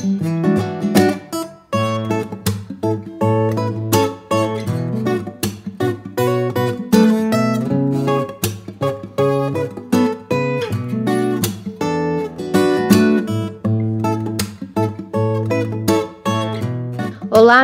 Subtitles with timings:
[0.00, 0.08] Olá,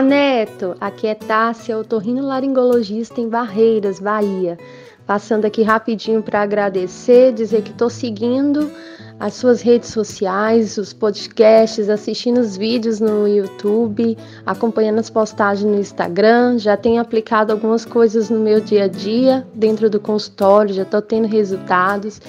[0.03, 0.77] Neto!
[0.79, 4.59] Aqui é Tássia, otorrinolaringologista em Barreiras, Bahia.
[5.07, 8.71] Passando aqui rapidinho para agradecer, dizer que estou seguindo
[9.19, 15.79] as suas redes sociais, os podcasts, assistindo os vídeos no YouTube, acompanhando as postagens no
[15.79, 16.59] Instagram.
[16.59, 21.01] Já tenho aplicado algumas coisas no meu dia a dia dentro do consultório, já estou
[21.01, 22.21] tendo resultados.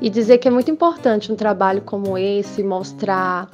[0.00, 3.50] E dizer que é muito importante um trabalho como esse, mostrar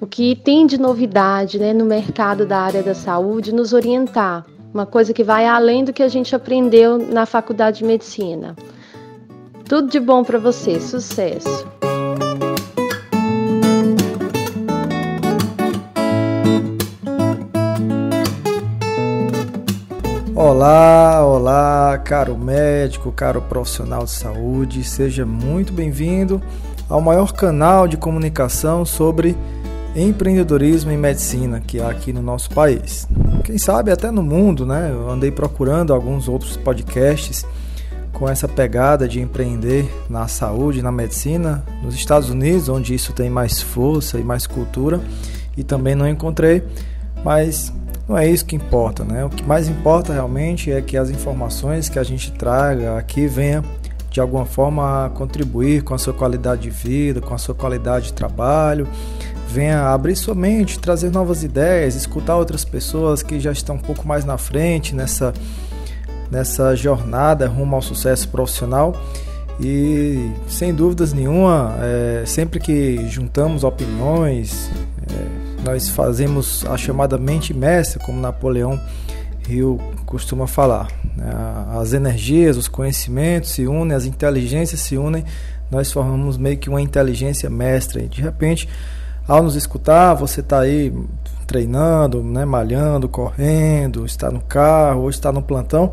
[0.00, 4.44] o que tem de novidade né, no mercado da área da saúde, nos orientar.
[4.72, 8.56] Uma coisa que vai além do que a gente aprendeu na faculdade de medicina.
[9.68, 11.93] Tudo de bom para você, sucesso!
[20.46, 26.38] Olá, olá, caro médico, caro profissional de saúde, seja muito bem-vindo
[26.86, 29.38] ao maior canal de comunicação sobre
[29.96, 33.08] empreendedorismo em medicina que há aqui no nosso país.
[33.42, 34.90] Quem sabe até no mundo, né?
[34.92, 37.46] Eu andei procurando alguns outros podcasts
[38.12, 43.30] com essa pegada de empreender na saúde, na medicina, nos Estados Unidos, onde isso tem
[43.30, 45.00] mais força e mais cultura,
[45.56, 46.62] e também não encontrei,
[47.24, 47.72] mas
[48.08, 49.24] não é isso que importa, né?
[49.24, 53.64] O que mais importa realmente é que as informações que a gente traga aqui venha
[54.10, 58.12] de alguma forma contribuir com a sua qualidade de vida, com a sua qualidade de
[58.12, 58.86] trabalho,
[59.48, 64.06] venha abrir sua mente, trazer novas ideias, escutar outras pessoas que já estão um pouco
[64.06, 65.34] mais na frente nessa,
[66.30, 68.94] nessa jornada rumo ao sucesso profissional.
[69.60, 74.70] E sem dúvidas nenhuma, é, sempre que juntamos opiniões,
[75.10, 78.78] é, nós fazemos a chamada mente mestra, como Napoleão
[79.48, 80.88] Hill costuma falar.
[81.16, 81.30] Né?
[81.80, 85.24] As energias, os conhecimentos se unem, as inteligências se unem,
[85.70, 88.02] nós formamos meio que uma inteligência mestra.
[88.02, 88.68] E de repente,
[89.26, 90.92] ao nos escutar, você está aí
[91.46, 95.92] treinando, né, malhando, correndo, está no carro ou está no plantão,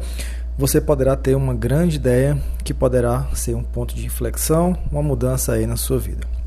[0.57, 5.53] você poderá ter uma grande ideia que poderá ser um ponto de inflexão, uma mudança
[5.53, 6.40] aí na sua vida.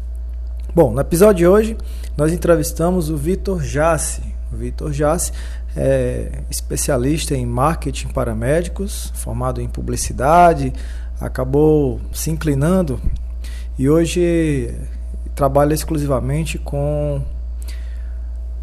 [0.74, 1.76] Bom, no episódio de hoje
[2.16, 4.22] nós entrevistamos o Vitor Jasse.
[4.52, 5.30] O Vitor Jasse
[5.76, 10.72] é especialista em marketing para médicos, formado em publicidade,
[11.20, 13.00] acabou se inclinando
[13.78, 14.74] e hoje
[15.32, 17.22] trabalha exclusivamente com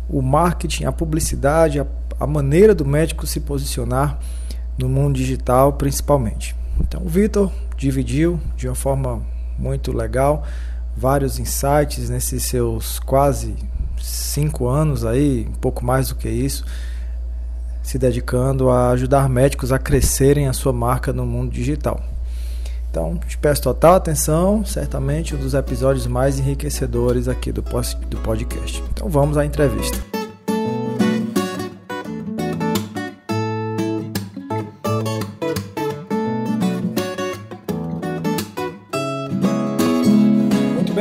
[0.09, 1.87] o marketing, a publicidade, a,
[2.19, 4.19] a maneira do médico se posicionar
[4.77, 6.57] no mundo digital, principalmente.
[6.77, 9.21] Então, o Vitor dividiu de uma forma
[9.57, 10.43] muito legal
[10.95, 13.55] vários insights nesses seus quase
[13.99, 16.65] cinco anos aí, um pouco mais do que isso,
[17.83, 22.01] se dedicando a ajudar médicos a crescerem a sua marca no mundo digital.
[22.89, 28.83] Então, te peço total atenção, certamente um dos episódios mais enriquecedores aqui do podcast.
[28.91, 30.20] Então, vamos à entrevista.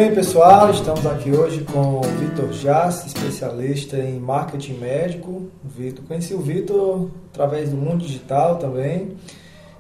[0.00, 5.50] Bem, pessoal, estamos aqui hoje com o Vitor Jass, especialista em marketing médico.
[5.62, 9.15] Vitor, conheci o Vitor através do mundo digital também.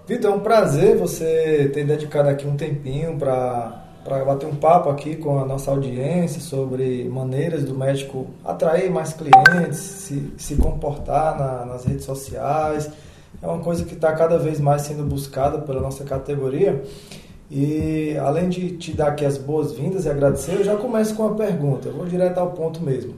[0.06, 5.16] Vitor, é um prazer você ter dedicado aqui um tempinho para bater um papo aqui
[5.16, 11.64] com a nossa audiência sobre maneiras do médico atrair mais clientes, se, se comportar na,
[11.64, 12.90] nas redes sociais.
[13.40, 16.84] É uma coisa que está cada vez mais sendo buscada pela nossa categoria.
[17.50, 21.34] E além de te dar aqui as boas-vindas e agradecer, eu já começo com uma
[21.34, 21.88] pergunta.
[21.88, 23.14] Eu vou direto ao ponto mesmo.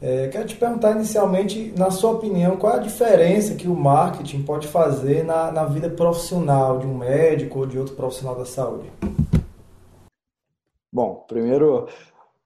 [0.00, 4.42] É, quero te perguntar inicialmente, na sua opinião, qual é a diferença que o marketing
[4.42, 8.90] pode fazer na, na vida profissional de um médico ou de outro profissional da saúde?
[10.90, 11.88] Bom, primeiro,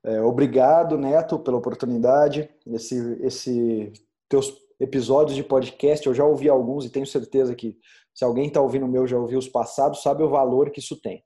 [0.02, 2.48] é, obrigado, Neto, pela oportunidade.
[2.66, 3.92] Esse, esse
[4.28, 7.78] teus episódios de podcast, eu já ouvi alguns e tenho certeza que
[8.22, 11.00] se alguém está ouvindo o meu, já ouviu os passados, sabe o valor que isso
[11.00, 11.24] tem.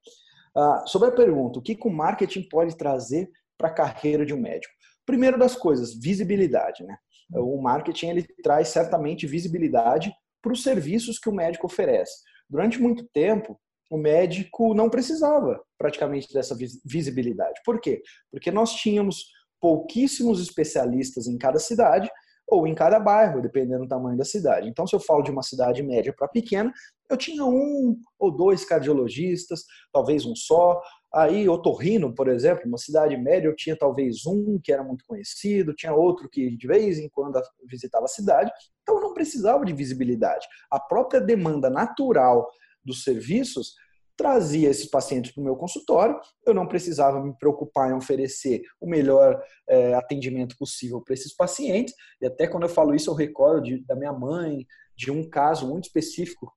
[0.56, 4.32] Ah, sobre a pergunta, o que, que o marketing pode trazer para a carreira de
[4.32, 4.72] um médico?
[5.04, 6.82] Primeiro das coisas, visibilidade.
[6.84, 6.96] Né?
[7.34, 10.10] O marketing ele traz certamente visibilidade
[10.40, 12.14] para os serviços que o médico oferece.
[12.48, 13.60] Durante muito tempo,
[13.90, 17.60] o médico não precisava praticamente dessa visibilidade.
[17.62, 18.00] Por quê?
[18.30, 19.26] Porque nós tínhamos
[19.60, 22.10] pouquíssimos especialistas em cada cidade
[22.48, 24.68] ou em cada bairro, dependendo do tamanho da cidade.
[24.68, 26.72] Então, se eu falo de uma cidade média para pequena,
[27.10, 30.80] eu tinha um ou dois cardiologistas, talvez um só,
[31.16, 35.72] Aí, Otorrino, por exemplo, uma cidade média, eu tinha talvez um que era muito conhecido,
[35.72, 38.52] tinha outro que de vez em quando visitava a cidade,
[38.82, 40.46] então eu não precisava de visibilidade.
[40.70, 42.46] A própria demanda natural
[42.84, 43.72] dos serviços
[44.16, 48.88] trazia esses pacientes para o meu consultório, eu não precisava me preocupar em oferecer o
[48.88, 53.62] melhor é, atendimento possível para esses pacientes, e até quando eu falo isso, eu recordo
[53.62, 54.66] de, da minha mãe,
[54.96, 56.52] de um caso muito específico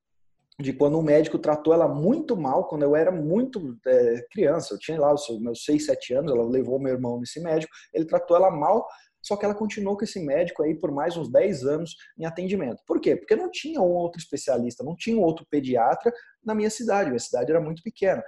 [0.60, 4.74] de quando um médico tratou ela muito mal quando eu era muito é, criança.
[4.74, 8.06] Eu tinha lá os meus 6, 7 anos, ela levou meu irmão nesse médico, ele
[8.06, 8.86] tratou ela mal,
[9.30, 12.82] só que ela continuou com esse médico aí por mais uns 10 anos em atendimento.
[12.88, 13.16] Por quê?
[13.16, 16.12] Porque não tinha um outro especialista, não tinha um outro pediatra
[16.44, 18.24] na minha cidade, minha cidade era muito pequena.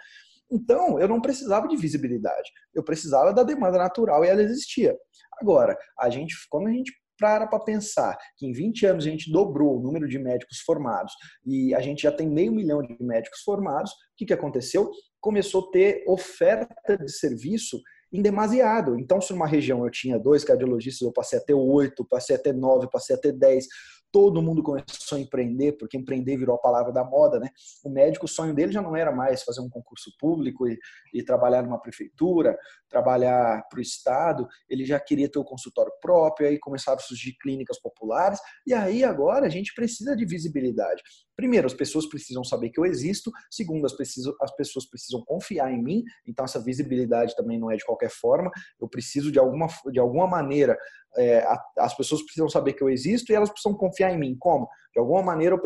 [0.51, 4.95] Então, eu não precisava de visibilidade, eu precisava da demanda natural e ela existia.
[5.41, 9.31] Agora, a gente, quando a gente para para pensar que em 20 anos a gente
[9.31, 11.13] dobrou o número de médicos formados
[11.45, 14.91] e a gente já tem meio milhão de médicos formados, o que, que aconteceu?
[15.19, 17.79] Começou a ter oferta de serviço
[18.11, 18.99] em demasiado.
[18.99, 22.39] Então, se numa região eu tinha dois cardiologistas, eu passei a ter oito, passei a
[22.39, 23.67] ter nove, passei a ter dez
[24.11, 27.49] todo mundo começou a empreender, porque empreender virou a palavra da moda, né?
[27.83, 30.77] O médico, o sonho dele já não era mais fazer um concurso público e,
[31.13, 32.57] e trabalhar numa prefeitura,
[32.89, 37.37] trabalhar para o Estado, ele já queria ter o consultório próprio, aí começaram a surgir
[37.41, 41.01] clínicas populares, e aí agora a gente precisa de visibilidade.
[41.41, 43.93] Primeiro, as pessoas precisam saber que eu existo, segundo, as,
[44.41, 48.51] as pessoas precisam confiar em mim, então essa visibilidade também não é de qualquer forma,
[48.79, 50.77] eu preciso de alguma, de alguma maneira
[51.17, 51.43] é,
[51.79, 54.37] as pessoas precisam saber que eu existo e elas precisam confiar em mim.
[54.37, 54.69] Como?
[54.93, 55.59] De alguma maneira eu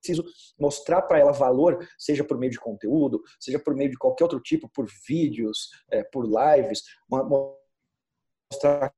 [0.00, 0.24] preciso
[0.56, 4.40] mostrar para ela valor, seja por meio de conteúdo, seja por meio de qualquer outro
[4.40, 8.94] tipo, por vídeos, é, por lives, mostrar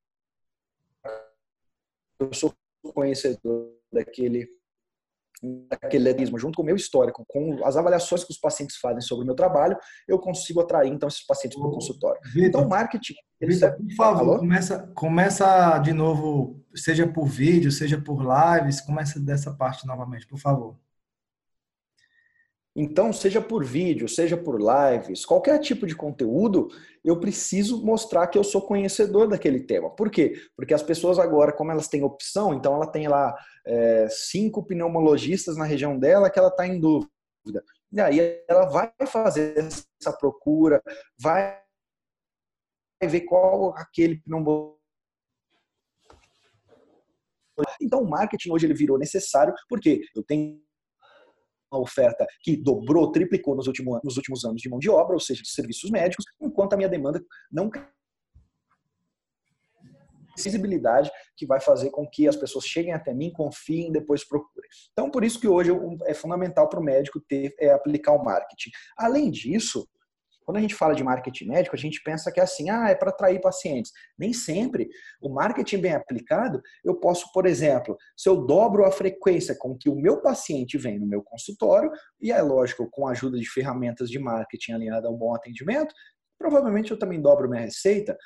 [2.19, 2.55] que eu sou
[2.93, 4.47] conhecedor daquele
[5.69, 9.25] daquele lerismo, junto com o meu histórico, com as avaliações que os pacientes fazem sobre
[9.25, 9.77] o meu trabalho,
[10.09, 12.21] eu consigo atrair então esses pacientes para o consultório.
[12.25, 13.15] Victor, então, marketing.
[13.41, 19.53] Victor, por favor, começa, começa de novo, seja por vídeo, seja por lives, começa dessa
[19.53, 20.77] parte novamente, por favor.
[22.77, 26.69] Então, seja por vídeo, seja por lives, qualquer tipo de conteúdo,
[27.05, 29.91] eu preciso mostrar que eu sou conhecedor daquele tema.
[29.91, 30.35] Por quê?
[30.57, 33.33] Porque as pessoas agora, como elas têm opção, então ela tem lá
[33.65, 37.11] é, cinco pneumologistas na região dela que ela está em dúvida.
[37.93, 40.83] E aí ela vai fazer essa procura,
[41.17, 41.61] vai
[43.05, 44.85] ver qual aquele pneumologista
[47.81, 50.61] então, o marketing hoje ele virou necessário porque eu tenho
[51.79, 55.43] oferta que dobrou, triplicou nos últimos, nos últimos anos de mão de obra, ou seja,
[55.43, 57.71] de serviços médicos, enquanto a minha demanda não
[60.37, 64.69] visibilidade que vai fazer com que as pessoas cheguem até mim, confiem, depois procurem.
[64.93, 65.71] Então, por isso que hoje
[66.07, 68.71] é fundamental para o médico ter é, aplicar o marketing.
[68.97, 69.87] Além disso,
[70.45, 72.95] quando a gente fala de marketing médico, a gente pensa que é assim, ah, é
[72.95, 73.91] para atrair pacientes.
[74.19, 74.89] Nem sempre.
[75.21, 79.89] O marketing bem aplicado, eu posso, por exemplo, se eu dobro a frequência com que
[79.89, 84.11] o meu paciente vem no meu consultório, e é lógico, com a ajuda de ferramentas
[84.11, 85.95] de marketing alinhada ao bom atendimento,
[86.39, 88.17] provavelmente eu também dobro minha receita.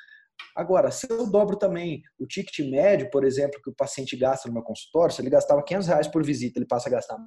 [0.55, 4.53] Agora, se eu dobro também o ticket médio, por exemplo, que o paciente gasta no
[4.53, 7.17] meu consultório, se ele gastava 500 reais por visita, ele passa a gastar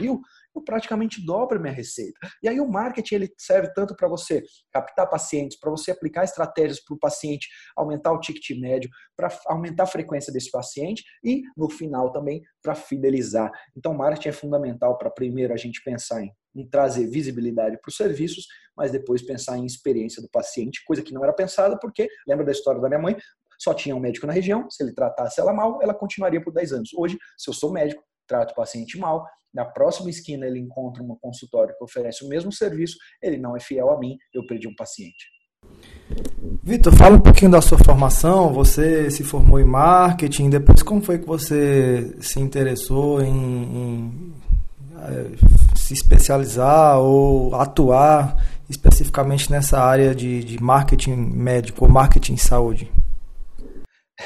[0.00, 0.20] mil,
[0.54, 2.18] eu praticamente dobro minha receita.
[2.42, 4.42] E aí o marketing ele serve tanto para você
[4.72, 9.84] captar pacientes, para você aplicar estratégias para o paciente aumentar o ticket médio, para aumentar
[9.84, 13.50] a frequência desse paciente e no final também para fidelizar.
[13.76, 17.88] Então o marketing é fundamental para primeiro a gente pensar em, em trazer visibilidade para
[17.88, 18.46] os serviços,
[18.76, 22.52] mas depois pensar em experiência do paciente, coisa que não era pensada porque lembra da
[22.52, 23.16] história da minha mãe,
[23.58, 26.72] só tinha um médico na região, se ele tratasse ela mal, ela continuaria por 10
[26.72, 26.90] anos.
[26.94, 31.16] Hoje, se eu sou médico, trato o paciente mal, na próxima esquina ele encontra um
[31.20, 34.74] consultório que oferece o mesmo serviço, ele não é fiel a mim, eu perdi um
[34.74, 35.32] paciente.
[36.62, 38.52] Vitor, fala um pouquinho da sua formação.
[38.52, 44.34] Você se formou em marketing, depois como foi que você se interessou em, em
[44.98, 48.36] é, se especializar ou atuar
[48.68, 52.90] especificamente nessa área de, de marketing médico ou marketing saúde?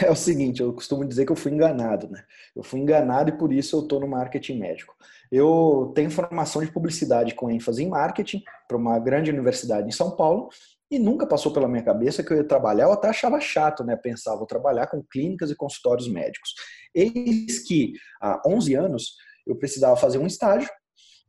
[0.01, 2.23] é o seguinte, eu costumo dizer que eu fui enganado, né?
[2.59, 4.93] Eu fui enganado e por isso eu estou no marketing médico.
[5.31, 10.17] Eu tenho formação de publicidade com ênfase em marketing para uma grande universidade em São
[10.17, 10.49] Paulo
[10.91, 13.95] e nunca passou pela minha cabeça que eu ia trabalhar, eu até achava chato, né?
[13.95, 16.53] Pensava, vou trabalhar com clínicas e consultórios médicos.
[16.93, 19.15] Eis que há 11 anos
[19.47, 20.69] eu precisava fazer um estágio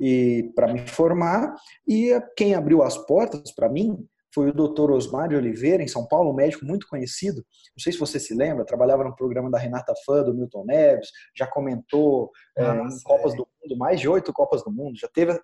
[0.01, 1.53] e para me formar
[1.87, 4.91] e quem abriu as portas para mim foi o Dr.
[4.91, 7.37] Osmar de Oliveira, em São Paulo, um médico muito conhecido.
[7.75, 11.09] Não sei se você se lembra, trabalhava no programa da Renata Fã, do Milton Neves,
[11.35, 13.37] já comentou é, em Copas é.
[13.37, 15.39] do Mundo, mais de oito Copas do Mundo, já teve,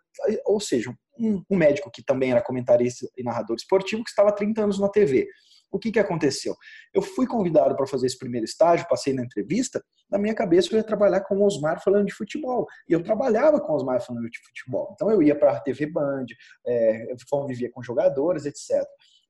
[0.45, 4.33] ou seja, um, um médico que também era comentarista e narrador esportivo, que estava há
[4.33, 5.27] 30 anos na TV.
[5.71, 6.55] O que, que aconteceu?
[6.93, 10.77] Eu fui convidado para fazer esse primeiro estágio, passei na entrevista, na minha cabeça eu
[10.77, 12.67] ia trabalhar com o Osmar falando de futebol.
[12.87, 14.91] E eu trabalhava com o Osmar falando de futebol.
[14.93, 16.25] Então eu ia para a TV Band,
[16.65, 18.85] é, convivia com jogadores, etc.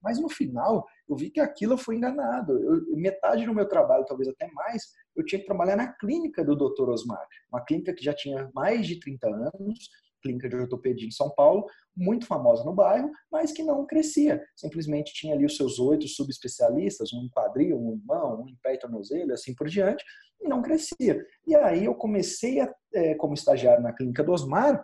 [0.05, 2.53] Mas no final, eu vi que aquilo foi enganado.
[2.59, 4.83] Eu, metade do meu trabalho, talvez até mais,
[5.15, 6.89] eu tinha que trabalhar na clínica do Dr.
[6.89, 7.25] Osmar.
[7.51, 9.89] Uma clínica que já tinha mais de 30 anos,
[10.25, 11.65] clínica de ortopedia em São Paulo,
[11.95, 14.43] muito famosa no bairro, mas que não crescia.
[14.55, 18.57] Simplesmente tinha ali os seus oito subespecialistas, um em quadril, um em mão, um em
[18.61, 20.03] pé e tornozelo, assim por diante,
[20.41, 21.23] e não crescia.
[21.45, 24.83] E aí eu comecei a, é, como estagiário na clínica do Osmar,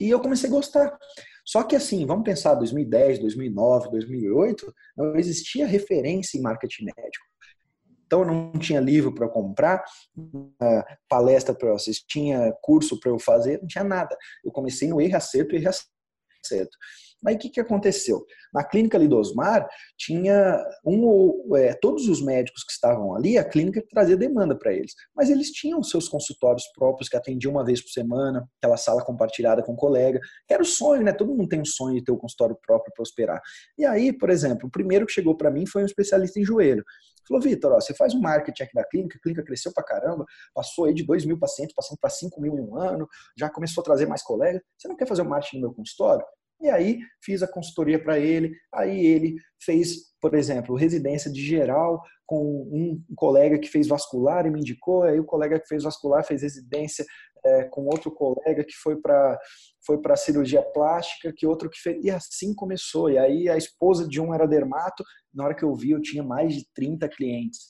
[0.00, 0.96] e eu comecei a gostar.
[1.44, 7.24] Só que assim, vamos pensar 2010, 2009, 2008, não existia referência em marketing médico.
[8.08, 9.84] Então, eu não tinha livro para comprar,
[11.06, 14.16] palestra para assistir, tinha curso para eu fazer, não tinha nada.
[14.42, 16.74] Eu comecei no erro acerto, erro acerto.
[17.26, 18.24] Aí o que, que aconteceu?
[18.52, 23.44] Na clínica ali do Osmar, tinha um, é, todos os médicos que estavam ali, a
[23.44, 24.92] clínica trazia demanda para eles.
[25.14, 29.62] Mas eles tinham seus consultórios próprios que atendiam uma vez por semana, aquela sala compartilhada
[29.62, 30.20] com um colega.
[30.48, 31.12] Era o sonho, né?
[31.12, 33.40] Todo mundo tem um sonho de ter o um consultório próprio para prosperar.
[33.76, 36.84] E aí, por exemplo, o primeiro que chegou para mim foi um especialista em joelho.
[37.28, 40.86] Falou, Vitor, você faz um marketing aqui da clínica, a clínica cresceu pra caramba, passou
[40.86, 43.06] aí de 2 mil pacientes, passando para 5 mil em um ano,
[43.36, 44.62] já começou a trazer mais colegas.
[44.78, 46.24] Você não quer fazer o um marketing no meu consultório?
[46.60, 48.52] E aí fiz a consultoria para ele.
[48.74, 54.50] Aí ele fez, por exemplo, residência de geral com um colega que fez vascular e
[54.50, 55.02] me indicou.
[55.02, 57.06] Aí o colega que fez vascular fez residência
[57.44, 59.38] é, com outro colega que foi para
[59.86, 62.04] foi para cirurgia plástica, que outro que fez.
[62.04, 63.10] E assim começou.
[63.10, 65.02] E aí a esposa de um era dermato.
[65.32, 67.60] Na hora que eu vi, eu tinha mais de 30 clientes.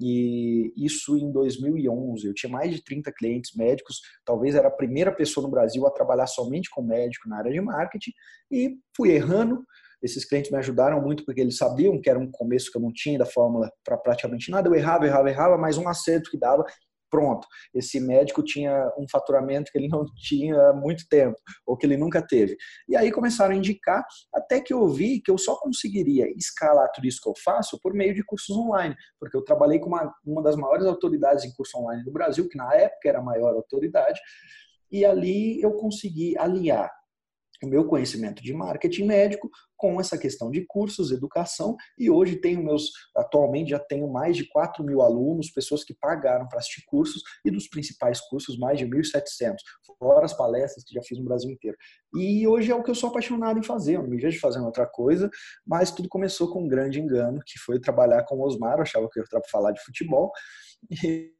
[0.00, 2.26] E isso em 2011.
[2.26, 5.90] Eu tinha mais de 30 clientes médicos, talvez era a primeira pessoa no Brasil a
[5.90, 8.12] trabalhar somente com médico na área de marketing,
[8.50, 9.64] e fui errando.
[10.00, 12.92] Esses clientes me ajudaram muito porque eles sabiam que era um começo que eu não
[12.92, 14.68] tinha da fórmula para praticamente nada.
[14.68, 16.64] Eu errava, errava, errava, mas um acerto que dava
[17.10, 21.36] pronto, esse médico tinha um faturamento que ele não tinha há muito tempo,
[21.66, 22.56] ou que ele nunca teve.
[22.88, 27.06] E aí começaram a indicar, até que eu vi que eu só conseguiria escalar tudo
[27.06, 30.42] isso que eu faço por meio de cursos online, porque eu trabalhei com uma, uma
[30.42, 34.20] das maiores autoridades em curso online do Brasil, que na época era a maior autoridade,
[34.90, 36.90] e ali eu consegui alinhar
[37.62, 42.62] o meu conhecimento de marketing médico com essa questão de cursos, educação, e hoje tenho
[42.62, 47.22] meus, atualmente já tenho mais de 4 mil alunos, pessoas que pagaram para assistir cursos,
[47.44, 49.56] e dos principais cursos, mais de 1.700,
[49.98, 51.76] fora as palestras que já fiz no Brasil inteiro.
[52.14, 54.66] E hoje é o que eu sou apaixonado em fazer, eu não me vejo fazendo
[54.66, 55.30] outra coisa,
[55.66, 59.08] mas tudo começou com um grande engano, que foi trabalhar com o Osmar, eu achava
[59.08, 60.32] que eu ia falar de futebol,
[61.04, 61.32] e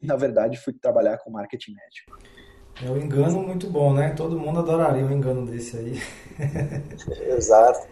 [0.00, 2.41] na verdade fui trabalhar com marketing médico.
[2.84, 4.10] É um engano muito bom, né?
[4.10, 6.00] Todo mundo adoraria um engano desse aí.
[7.36, 7.86] Exato.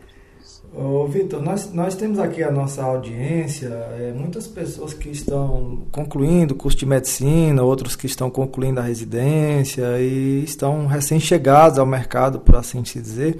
[0.74, 6.54] Ô, Vitor, nós, nós temos aqui a nossa audiência, é, muitas pessoas que estão concluindo
[6.54, 12.40] o curso de medicina, outros que estão concluindo a residência e estão recém-chegados ao mercado,
[12.40, 13.38] por assim se dizer.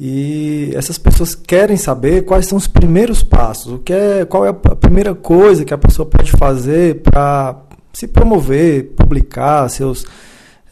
[0.00, 4.50] E essas pessoas querem saber quais são os primeiros passos, o que é, qual é
[4.50, 7.56] a primeira coisa que a pessoa pode fazer para
[7.92, 10.06] se promover, publicar seus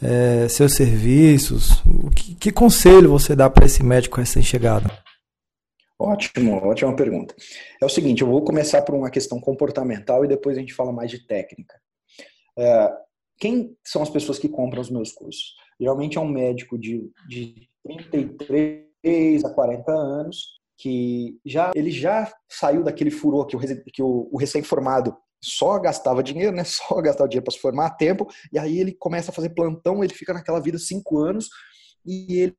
[0.02, 1.82] é, seus serviços?
[2.14, 4.90] Que, que conselho você dá para esse médico recém-chegado?
[5.98, 7.34] Ótimo, ótima pergunta.
[7.80, 10.92] É o seguinte, eu vou começar por uma questão comportamental e depois a gente fala
[10.92, 11.74] mais de técnica.
[12.58, 12.92] É,
[13.38, 15.54] quem são as pessoas que compram os meus cursos?
[15.80, 22.82] Geralmente é um médico de, de 33 a 40 anos que já ele já saiu
[22.82, 23.60] daquele furor que o,
[23.92, 26.64] que o, o recém-formado só gastava dinheiro, né?
[26.64, 30.02] Só gastava dinheiro para se formar a tempo, e aí ele começa a fazer plantão,
[30.02, 31.48] ele fica naquela vida cinco anos
[32.04, 32.56] e ele,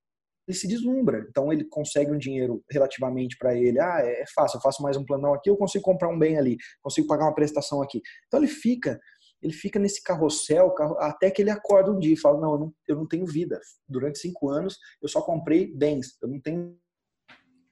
[0.48, 1.26] ele se deslumbra.
[1.30, 3.80] Então ele consegue um dinheiro relativamente para ele.
[3.80, 6.38] Ah, é, é fácil, eu faço mais um plantão aqui, eu consigo comprar um bem
[6.38, 8.02] ali, consigo pagar uma prestação aqui.
[8.28, 9.00] Então ele fica
[9.40, 12.74] ele fica nesse carrossel até que ele acorda um dia e fala: Não, eu não,
[12.88, 13.60] eu não tenho vida.
[13.88, 16.76] Durante cinco anos eu só comprei bens, eu não tenho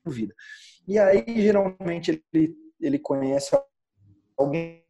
[0.05, 0.33] vida.
[0.87, 3.59] E aí, geralmente, ele, ele conhece
[4.37, 4.84] alguém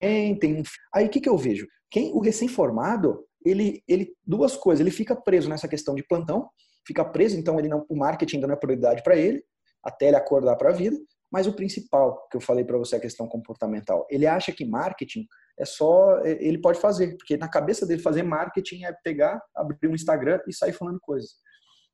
[0.00, 0.62] tem
[0.94, 1.66] Aí o que, que eu vejo?
[1.90, 6.48] Quem o recém-formado, ele, ele duas coisas, ele fica preso nessa questão de plantão,
[6.86, 9.42] fica preso, então ele não, o marketing ainda não é prioridade para ele,
[9.82, 10.96] até ele acordar para a vida.
[11.30, 14.06] Mas o principal que eu falei para você a questão comportamental.
[14.08, 15.26] Ele acha que marketing
[15.58, 19.88] é só é, ele pode fazer, porque na cabeça dele fazer marketing é pegar, abrir
[19.88, 21.30] um Instagram e sair falando coisas.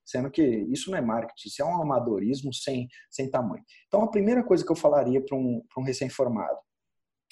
[0.04, 3.62] sendo que isso não é marketing, isso é um amadorismo sem, sem tamanho.
[3.86, 6.58] Então, a primeira coisa que eu falaria para um, um recém-formado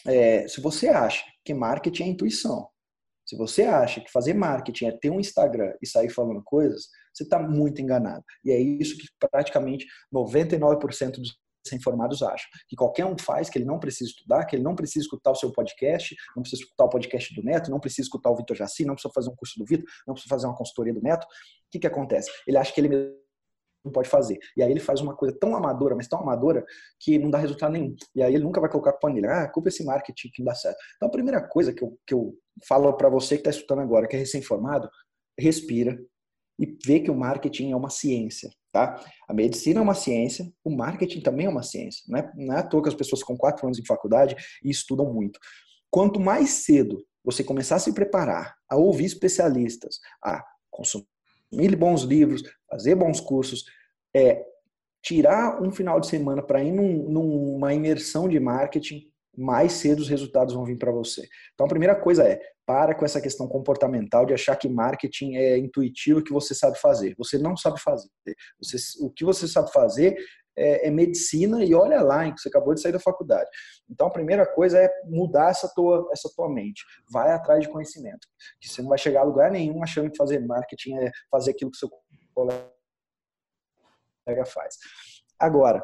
[0.07, 2.69] é: se você acha que marketing é intuição,
[3.26, 7.23] se você acha que fazer marketing é ter um Instagram e sair falando coisas, você
[7.23, 8.25] está muito enganado.
[8.45, 11.38] E é isso que praticamente 99% dos
[11.73, 12.49] informados acham.
[12.69, 15.35] Que qualquer um faz, que ele não precisa estudar, que ele não precisa escutar o
[15.35, 18.85] seu podcast, não precisa escutar o podcast do Neto, não precisa escutar o Vitor Jaci,
[18.85, 21.25] não precisa fazer um curso do Vitor, não precisa fazer uma consultoria do Neto.
[21.25, 22.30] O que, que acontece?
[22.47, 23.14] Ele acha que ele
[23.84, 24.38] não pode fazer.
[24.56, 26.64] E aí ele faz uma coisa tão amadora, mas tão amadora,
[26.99, 27.94] que não dá resultado nenhum.
[28.14, 29.26] E aí ele nunca vai colocar a culpa nele.
[29.26, 30.78] Ah, culpa esse marketing que não dá certo.
[30.96, 32.34] Então a primeira coisa que eu, que eu
[32.66, 34.88] falo para você que está escutando agora, que é recém-formado,
[35.38, 35.99] respira
[36.58, 38.50] e vê que o marketing é uma ciência.
[38.72, 39.02] Tá?
[39.28, 42.02] A medicina é uma ciência, o marketing também é uma ciência.
[42.06, 44.70] Não é, não é à toa que as pessoas com quatro anos em faculdade e
[44.70, 45.40] estudam muito.
[45.90, 51.06] Quanto mais cedo você começar a se preparar, a ouvir especialistas, a consumir
[51.76, 53.64] bons livros, fazer bons cursos,
[54.14, 54.45] é,
[55.02, 60.09] tirar um final de semana para ir num, numa imersão de marketing, mais cedo os
[60.09, 61.26] resultados vão vir para você.
[61.54, 65.59] Então a primeira coisa é, para com essa questão comportamental de achar que marketing é
[65.59, 67.14] intuitivo que você sabe fazer.
[67.16, 68.09] Você não sabe fazer.
[68.61, 70.16] Você, o que você sabe fazer
[70.57, 73.49] é, é, medicina e olha lá, hein, que você acabou de sair da faculdade.
[73.88, 76.83] Então a primeira coisa é mudar essa tua, essa tua mente.
[77.11, 78.26] Vai atrás de conhecimento.
[78.61, 81.71] Que você não vai chegar a lugar nenhum achando que fazer marketing é fazer aquilo
[81.71, 81.90] que seu
[82.35, 82.71] colega
[84.47, 84.76] faz.
[85.38, 85.83] Agora,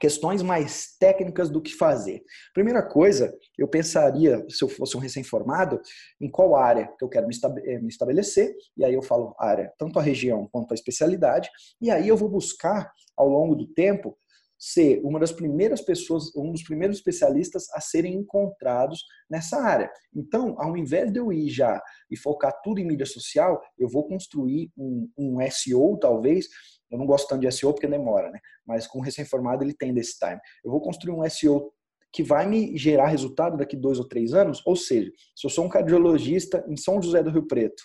[0.00, 2.22] questões mais técnicas do que fazer.
[2.54, 5.80] Primeira coisa, eu pensaria, se eu fosse um recém-formado,
[6.20, 7.26] em qual área que eu quero
[7.64, 11.90] eh, me estabelecer, e aí eu falo área, tanto a região quanto a especialidade, e
[11.90, 14.16] aí eu vou buscar, ao longo do tempo,
[14.64, 19.90] ser uma das primeiras pessoas, um dos primeiros especialistas a serem encontrados nessa área.
[20.14, 24.06] Então, ao invés de eu ir já e focar tudo em mídia social, eu vou
[24.06, 26.46] construir um, um SEO, talvez,
[26.88, 28.38] eu não gosto tanto de SEO porque demora, né?
[28.64, 30.38] Mas com recém-formado ele tem desse time.
[30.64, 31.72] Eu vou construir um SEO
[32.12, 34.64] que vai me gerar resultado daqui dois ou três anos.
[34.64, 37.82] Ou seja, se eu sou um cardiologista em São José do Rio Preto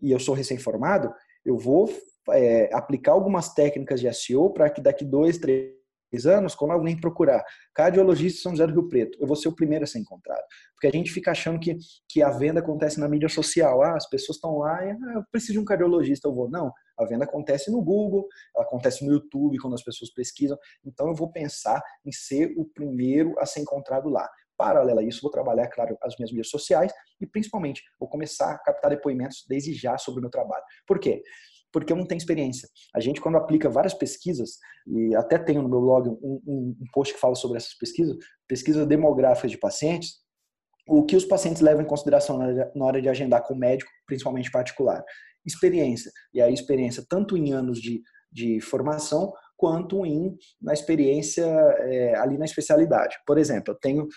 [0.00, 1.12] e eu sou recém-formado,
[1.44, 1.90] eu vou
[2.30, 5.75] é, aplicar algumas técnicas de SEO para que daqui dois, três
[6.26, 7.44] anos, quando alguém procurar
[7.74, 10.42] cardiologista São José do Rio Preto, eu vou ser o primeiro a ser encontrado.
[10.74, 11.76] Porque a gente fica achando que,
[12.08, 13.82] que a venda acontece na mídia social.
[13.82, 16.48] Ah, as pessoas estão lá e ah, eu preciso de um cardiologista, eu vou.
[16.48, 20.56] Não, a venda acontece no Google, ela acontece no YouTube, quando as pessoas pesquisam.
[20.84, 24.28] Então eu vou pensar em ser o primeiro a ser encontrado lá.
[24.56, 26.90] Paralelo a isso, vou trabalhar, claro, as minhas mídias sociais
[27.20, 30.64] e, principalmente, vou começar a captar depoimentos desde já sobre o meu trabalho.
[30.86, 31.22] Por quê?
[31.76, 32.66] Porque eu não tenho experiência.
[32.94, 34.52] A gente, quando aplica várias pesquisas,
[34.86, 38.16] e até tenho no meu blog um, um, um post que fala sobre essas pesquisas,
[38.48, 40.14] pesquisas demográficas de pacientes,
[40.88, 42.38] o que os pacientes levam em consideração
[42.74, 45.04] na hora de agendar com o médico, principalmente particular?
[45.44, 46.10] Experiência.
[46.32, 48.00] E a experiência tanto em anos de,
[48.32, 53.18] de formação, quanto em, na experiência é, ali na especialidade.
[53.26, 54.08] Por exemplo, eu tenho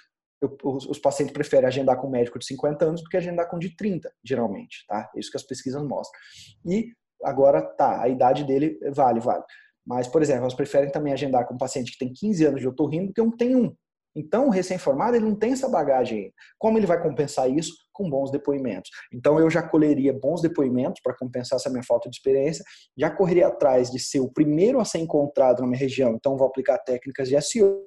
[0.41, 3.60] eu, os, pacientes preferem agendar com um médico de 50 anos do que agendar com
[3.60, 5.12] de 30, geralmente, tá?
[5.17, 6.17] Isso que as pesquisas mostram.
[6.65, 9.43] E agora tá, a idade dele vale, vale.
[9.86, 12.67] Mas, por exemplo, elas preferem também agendar com um paciente que tem 15 anos de
[12.67, 13.73] otorrino do que um que tem um.
[14.15, 16.34] Então, o recém-formado ele não tem essa bagagem.
[16.58, 17.73] Como ele vai compensar isso?
[17.93, 18.89] Com bons depoimentos.
[19.13, 22.63] Então, eu já colheria bons depoimentos para compensar essa minha falta de experiência,
[22.97, 26.47] já correria atrás de ser o primeiro a ser encontrado na minha região, então vou
[26.47, 27.82] aplicar técnicas de SEO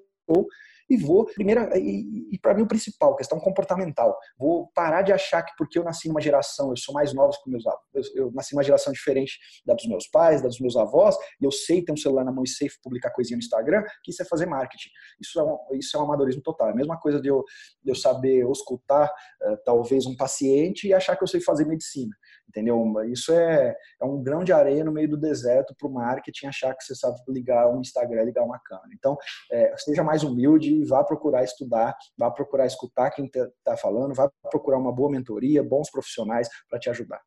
[0.93, 4.15] e vou, primeira, e, e para mim o principal, questão comportamental.
[4.39, 7.51] Vou parar de achar que porque eu nasci numa geração, eu sou mais novo que
[7.51, 10.77] meus avós, eu, eu nasci numa geração diferente da dos meus pais, da dos meus
[10.77, 13.83] avós, e eu sei ter um celular na mão e sei publicar coisinha no Instagram,
[14.05, 14.91] que isso é fazer marketing.
[15.21, 16.69] Isso é um, isso é um amadorismo total.
[16.69, 17.43] É a mesma coisa de eu,
[17.83, 22.15] de eu saber escutar uh, talvez um paciente e achar que eu sei fazer medicina
[22.53, 22.85] entendeu?
[23.11, 26.75] Isso é, é um grão de areia no meio do deserto para o marketing achar
[26.77, 28.91] que você sabe ligar um Instagram, ligar uma câmera.
[28.93, 29.17] Então,
[29.51, 34.15] é, seja mais humilde e vá procurar estudar, vá procurar escutar quem está tá falando,
[34.15, 37.21] vá procurar uma boa mentoria, bons profissionais para te ajudar.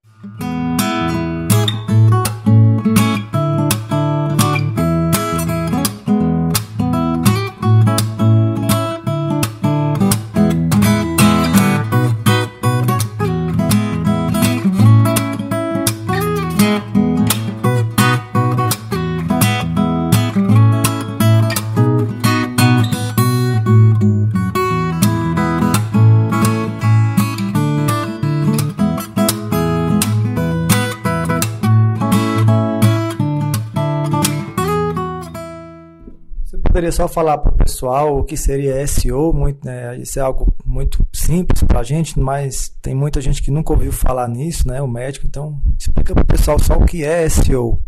[36.85, 39.97] Poderia só falar para o pessoal o que seria SEO, muito, né?
[39.97, 43.91] Isso é algo muito simples para a gente, mas tem muita gente que nunca ouviu
[43.91, 44.81] falar nisso, né?
[44.81, 47.81] O médico, então explica para o pessoal só o que é SEO.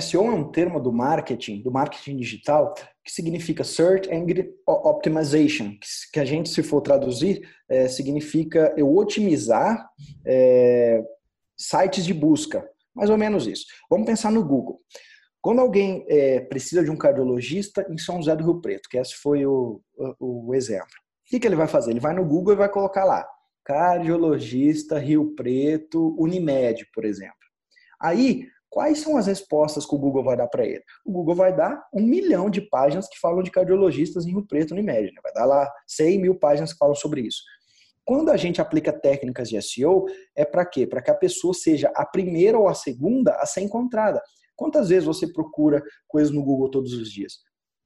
[0.00, 5.74] SEO é um termo do marketing, do marketing digital, que significa Search Engine Optimization,
[6.12, 9.88] que a gente, se for traduzir, é, significa eu otimizar
[10.26, 11.02] é,
[11.56, 12.68] sites de busca.
[12.94, 13.66] Mais ou menos isso.
[13.88, 14.80] Vamos pensar no Google.
[15.40, 19.14] Quando alguém é, precisa de um cardiologista em São José do Rio Preto, que esse
[19.14, 19.80] foi o,
[20.18, 21.90] o, o exemplo, o que, que ele vai fazer?
[21.90, 23.26] Ele vai no Google e vai colocar lá
[23.68, 27.36] cardiologista Rio Preto Unimed, por exemplo.
[28.00, 30.82] Aí, quais são as respostas que o Google vai dar para ele?
[31.04, 34.72] O Google vai dar um milhão de páginas que falam de cardiologistas em Rio Preto
[34.72, 35.12] Unimed.
[35.12, 35.20] Né?
[35.22, 37.42] Vai dar lá 100 mil páginas que falam sobre isso.
[38.06, 40.86] Quando a gente aplica técnicas de SEO, é para quê?
[40.86, 44.22] Para que a pessoa seja a primeira ou a segunda a ser encontrada.
[44.58, 47.34] Quantas vezes você procura coisas no Google todos os dias?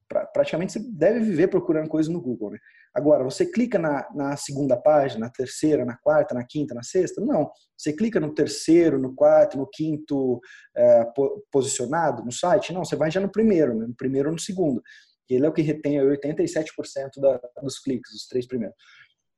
[0.09, 2.53] Pra, praticamente você deve viver procurando coisas no Google.
[2.53, 2.59] Né?
[2.95, 7.21] Agora, você clica na, na segunda página, na terceira, na quarta, na quinta, na sexta?
[7.21, 7.51] Não.
[7.77, 10.41] Você clica no terceiro, no quarto, no quinto
[10.75, 11.05] é,
[11.51, 12.73] posicionado no site?
[12.73, 13.87] Não, você vai já no primeiro, né?
[13.87, 14.83] no primeiro ou no segundo.
[15.29, 16.65] Ele é o que retém 87%
[17.21, 18.77] da, dos cliques, os três primeiros.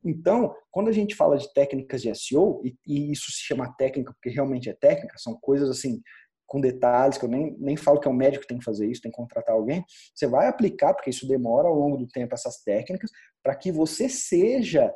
[0.05, 4.13] Então, quando a gente fala de técnicas de SEO, e, e, isso se chama técnica
[4.13, 6.03] porque realmente é técnica, são coisas assim,
[6.47, 8.87] com detalhes, que eu nem, nem falo que é o médico que tem que fazer
[8.87, 12.35] isso, tem que contratar alguém, você vai aplicar, porque isso demora ao longo do tempo,
[12.35, 13.11] essas técnicas,
[13.43, 14.93] para que você seja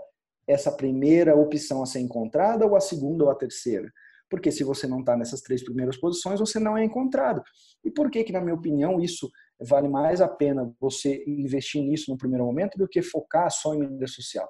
[0.46, 3.90] essa primeira opção a ser encontrada, ou a segunda ou a terceira.
[4.30, 7.42] Porque se você não está nessas três primeiras posições, você não é encontrado.
[7.84, 9.30] E por que que, na minha opinião, isso
[9.60, 13.80] vale mais a pena você investir nisso no primeiro momento do que focar só em
[13.80, 14.48] mídia social?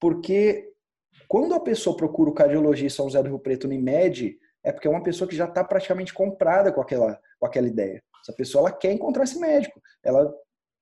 [0.00, 0.72] Porque
[1.28, 4.90] quando a pessoa procura o cardiologista São José do Rio Preto Unimed, é porque é
[4.90, 8.02] uma pessoa que já está praticamente comprada com aquela, com aquela ideia.
[8.22, 9.80] Essa pessoa ela quer encontrar esse médico.
[10.04, 10.32] Ela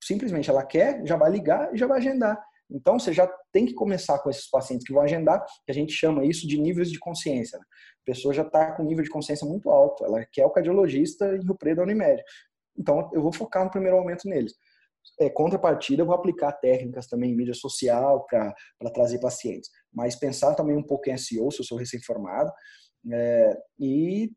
[0.03, 2.43] simplesmente ela quer, já vai ligar e já vai agendar.
[2.71, 5.93] Então você já tem que começar com esses pacientes que vão agendar, que a gente
[5.93, 7.59] chama isso de níveis de consciência.
[7.59, 7.65] Né?
[8.03, 10.05] A pessoa já está com nível de consciência muito alto.
[10.05, 12.23] Ela quer o cardiologista em Rio Preto da Unimed.
[12.77, 14.53] Então eu vou focar no primeiro momento neles
[15.19, 18.55] é, contrapartida, eu vou aplicar técnicas também em mídia social para
[18.93, 19.71] trazer pacientes.
[19.93, 22.53] Mas pensar também um pouco em SEO, se eu sou recém-formado,
[23.11, 24.31] é, e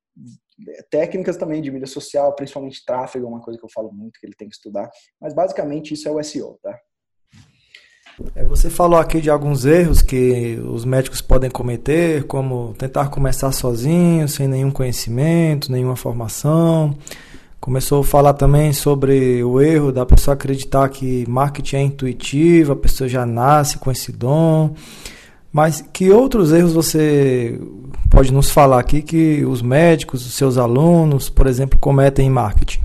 [0.90, 4.26] técnicas também de mídia social, principalmente tráfego, é uma coisa que eu falo muito que
[4.26, 4.90] ele tem que estudar.
[5.20, 6.78] Mas basicamente isso é o SEO, tá?
[8.36, 13.52] É, você falou aqui de alguns erros que os médicos podem cometer, como tentar começar
[13.52, 16.96] sozinho, sem nenhum conhecimento, nenhuma formação.
[17.60, 22.76] Começou a falar também sobre o erro da pessoa acreditar que marketing é intuitivo, a
[22.76, 24.74] pessoa já nasce com esse dom.
[25.52, 27.60] Mas que outros erros você
[28.10, 32.80] pode nos falar aqui que os médicos, os seus alunos, por exemplo, cometem em marketing?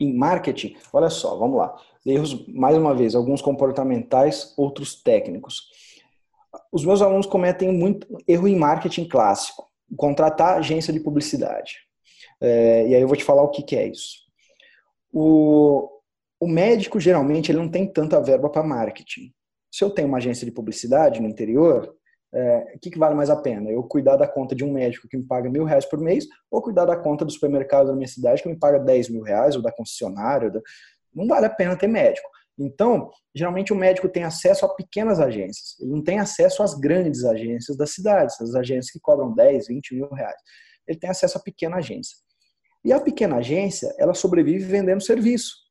[0.00, 1.76] Em marketing, olha só, vamos lá.
[2.06, 5.68] Erros, mais uma vez, alguns comportamentais, outros técnicos.
[6.72, 11.76] Os meus alunos cometem muito erro em marketing clássico, contratar agência de publicidade.
[12.40, 14.20] É, e aí eu vou te falar o que, que é isso.
[15.12, 15.88] O,
[16.40, 19.32] o médico, geralmente, ele não tem tanta verba para marketing.
[19.70, 21.94] Se eu tenho uma agência de publicidade no interior,
[22.32, 23.70] é, o que, que, vale mais a pena?
[23.70, 26.60] Eu cuidar da conta de um médico que me paga mil reais por mês ou
[26.60, 29.62] cuidar da conta do supermercado da minha cidade que me paga dez mil reais ou
[29.62, 30.50] da concessionária?
[30.50, 30.60] Da...
[31.14, 32.28] Não vale a pena ter médico.
[32.58, 35.78] Então, geralmente o médico tem acesso a pequenas agências.
[35.80, 39.94] Ele não tem acesso às grandes agências das cidades, as agências que cobram 10, 20
[39.94, 40.40] mil reais.
[40.86, 42.16] Ele tem acesso a pequena agência.
[42.84, 45.67] E a pequena agência, ela sobrevive vendendo serviço.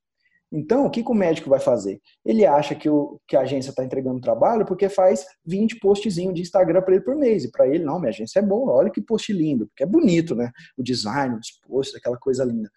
[0.51, 1.99] Então, o que, que o médico vai fazer?
[2.23, 6.41] Ele acha que, o, que a agência está entregando trabalho porque faz 20 postzinhos de
[6.41, 7.43] Instagram para ele por mês.
[7.43, 10.35] E para ele, não, minha agência é boa, olha que post lindo, porque é bonito,
[10.35, 10.51] né?
[10.77, 12.69] O design dos posts, aquela coisa linda.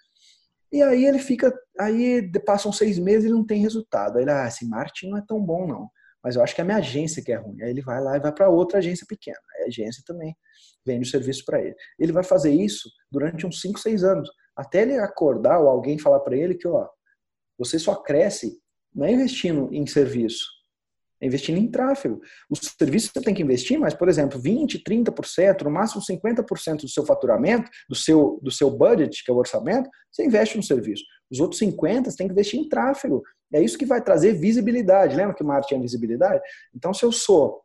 [0.72, 4.16] E aí ele fica, aí passam seis meses e não tem resultado.
[4.16, 5.88] Aí ele, ah, esse marketing não é tão bom, não.
[6.22, 7.62] Mas eu acho que é a minha agência que é ruim.
[7.62, 9.38] Aí ele vai lá e vai para outra agência pequena.
[9.56, 10.36] Aí a agência também
[10.84, 11.74] vende o serviço para ele.
[11.98, 16.20] Ele vai fazer isso durante uns 5, 6 anos, até ele acordar ou alguém falar
[16.20, 16.86] para ele que, ó,
[17.60, 18.58] você só cresce
[18.94, 20.46] não é investindo em serviço,
[21.20, 22.18] é investindo em tráfego.
[22.48, 26.88] Os serviços você tem que investir, mas, por exemplo, 20, 30%, no máximo 50% do
[26.88, 31.04] seu faturamento, do seu, do seu budget, que é o orçamento, você investe no serviço.
[31.30, 33.22] Os outros 50% você tem que investir em tráfego.
[33.52, 35.14] É isso que vai trazer visibilidade.
[35.14, 36.42] Lembra que o marketing é visibilidade?
[36.74, 37.60] Então, se eu sou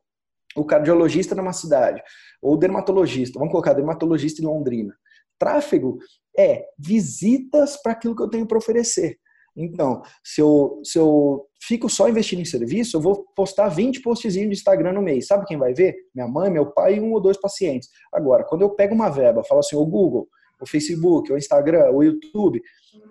[0.58, 2.04] o cardiologista numa cidade,
[2.42, 4.94] ou dermatologista, vamos colocar dermatologista em Londrina.
[5.40, 6.00] Tráfego
[6.38, 9.18] é visitas para aquilo que eu tenho para oferecer.
[9.56, 14.50] Então, se eu, se eu fico só investindo em serviço, eu vou postar 20 postzinhos
[14.50, 15.28] de Instagram no mês.
[15.28, 15.96] Sabe quem vai ver?
[16.14, 17.90] Minha mãe, meu pai e um ou dois pacientes.
[18.14, 20.28] Agora, quando eu pego uma verba, falo assim, o Google,
[20.60, 22.62] o Facebook, o Instagram, o YouTube,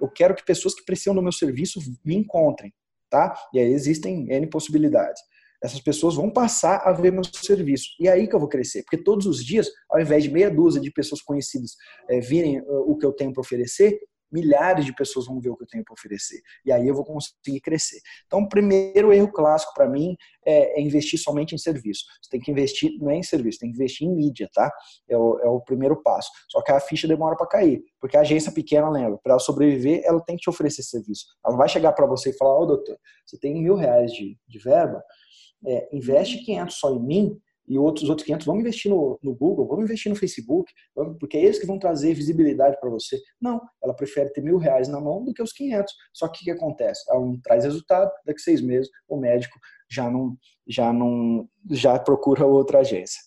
[0.00, 2.72] eu quero que pessoas que precisam do meu serviço me encontrem,
[3.11, 3.35] tá?
[3.52, 5.20] E aí existem N possibilidades.
[5.62, 7.87] essas pessoas vão passar a ver meu serviço.
[7.98, 8.83] E é aí que eu vou crescer.
[8.83, 11.70] Porque todos os dias, ao invés de meia dúzia de pessoas conhecidas
[12.09, 13.98] é, virem uh, o que eu tenho para oferecer,
[14.35, 16.40] milhares de pessoas vão ver o que eu tenho para oferecer.
[16.66, 18.01] E aí eu vou conseguir crescer.
[18.27, 22.05] Então, o primeiro erro clássico para mim é, é, investir somente em serviço.
[22.20, 24.73] Você tem que investir, não é em serviço, tem que investir em mídia, tá?
[25.09, 26.29] É o, é o primeiro passo.
[26.49, 27.81] Só que a ficha demora para cair.
[28.01, 31.27] Porque a agência pequena, lembra, para ela sobreviver, ela tem que te oferecer serviço.
[31.44, 34.12] Ela não vai chegar para você e falar: Ô, oh, doutor, você tem mil reais
[34.12, 35.01] de, de verba,
[35.64, 39.66] é, investe 500 só em mim e outros outros 500 vamos investir no, no Google,
[39.66, 40.72] vamos investir no Facebook,
[41.18, 43.18] porque é eles que vão trazer visibilidade para você.
[43.40, 45.92] Não, ela prefere ter mil reais na mão do que os 500.
[46.12, 47.03] Só que o que acontece?
[47.11, 49.59] Ela não traz resultado, daqui a seis meses o médico
[49.90, 53.20] já não, já não, já procura outra agência.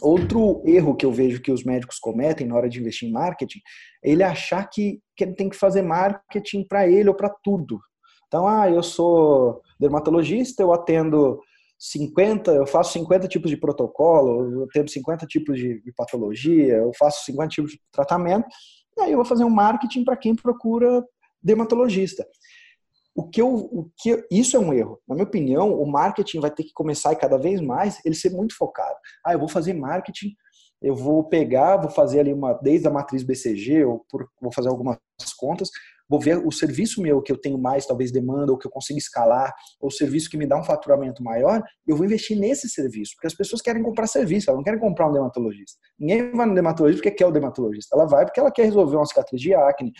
[0.00, 3.60] Outro erro que eu vejo que os médicos cometem na hora de investir em marketing
[4.02, 7.78] é ele achar que, que ele tem que fazer marketing para ele ou para tudo.
[8.26, 11.38] Então, ah, eu sou dermatologista, eu atendo
[11.84, 16.92] 50, eu faço 50 tipos de protocolo, eu tenho 50 tipos de, de patologia, eu
[16.96, 18.46] faço 50 tipos de tratamento,
[18.96, 21.04] e aí eu vou fazer um marketing para quem procura
[21.42, 22.24] dermatologista.
[23.16, 25.00] O que eu, o que isso é um erro.
[25.08, 28.30] Na minha opinião, o marketing vai ter que começar e cada vez mais ele ser
[28.30, 28.96] muito focado.
[29.26, 30.36] Ah, eu vou fazer marketing,
[30.80, 34.06] eu vou pegar, vou fazer ali uma desde a matriz BCG, eu
[34.40, 34.98] vou fazer algumas
[35.36, 35.68] contas,
[36.12, 38.98] vou ver o serviço meu que eu tenho mais, talvez demanda, ou que eu consigo
[38.98, 43.12] escalar, ou o serviço que me dá um faturamento maior, eu vou investir nesse serviço,
[43.14, 45.78] porque as pessoas querem comprar serviço, elas não querem comprar um dermatologista.
[45.98, 49.06] Ninguém vai no dermatologista porque quer o dermatologista, ela vai porque ela quer resolver uma
[49.06, 49.90] cicatriz de acne,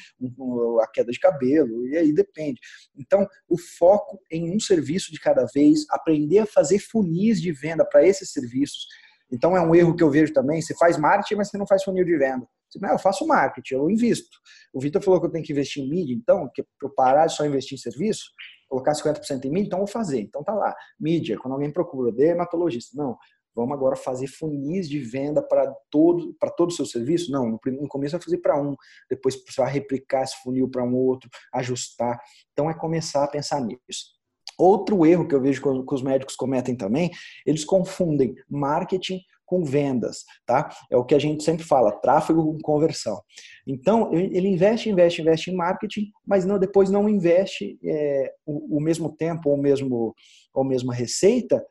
[0.83, 2.61] a queda de cabelo, e aí depende.
[2.95, 7.87] Então, o foco em um serviço de cada vez, aprender a fazer funis de venda
[7.87, 8.87] para esses serviços,
[9.33, 10.61] então é um erro que eu vejo também.
[10.61, 12.47] Você faz marketing, mas você não faz funil de venda.
[12.81, 14.39] Não, eu faço marketing, eu invisto.
[14.73, 17.27] O Vitor falou que eu tenho que investir em mídia, então, que para eu parar
[17.27, 18.31] de só investir em serviço,
[18.69, 20.21] colocar 50% em mídia, então vou fazer.
[20.21, 22.97] Então tá lá, mídia, quando alguém procura, dermatologista.
[22.97, 23.17] Não,
[23.55, 27.31] vamos agora fazer funis de venda para todo, para todo o seu serviço?
[27.31, 28.75] Não, no começo vai fazer para um,
[29.11, 32.19] depois você vai replicar esse funil para um outro, ajustar.
[32.53, 34.23] Então é começar a pensar nisso.
[34.59, 37.11] Outro erro que eu vejo que os médicos cometem também,
[37.47, 40.71] eles confundem marketing com vendas, tá?
[40.91, 43.21] É o que a gente sempre fala, tráfego com conversão.
[43.67, 48.81] Então, ele investe, investe, investe em marketing, mas não, depois não investe é, o, o,
[48.81, 50.15] mesmo tempo ou mesmo
[50.55, 51.65] ou mesma receita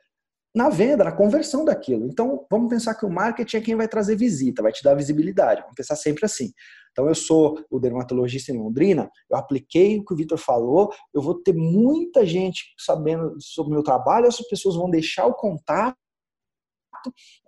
[0.54, 2.06] na venda, na conversão daquilo.
[2.08, 5.62] Então, vamos pensar que o marketing é quem vai trazer visita, vai te dar visibilidade.
[5.62, 6.52] Vamos pensar sempre assim.
[6.92, 11.22] Então, eu sou o dermatologista em Londrina, eu apliquei o que o Vitor falou, eu
[11.22, 15.98] vou ter muita gente sabendo sobre o meu trabalho, essas pessoas vão deixar o contato,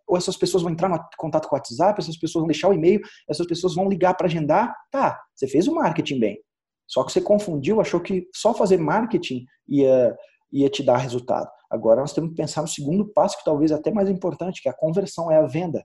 [0.08, 2.74] ou essas pessoas vão entrar no contato com o WhatsApp, essas pessoas vão deixar o
[2.74, 4.76] e-mail, essas pessoas vão ligar para agendar.
[4.92, 6.40] Tá, você fez o marketing bem.
[6.88, 10.16] Só que você confundiu, achou que só fazer marketing ia,
[10.52, 11.50] ia te dar resultado.
[11.70, 14.72] Agora nós temos que pensar no segundo passo, que talvez até mais importante, que é
[14.72, 15.84] a conversão, é a venda.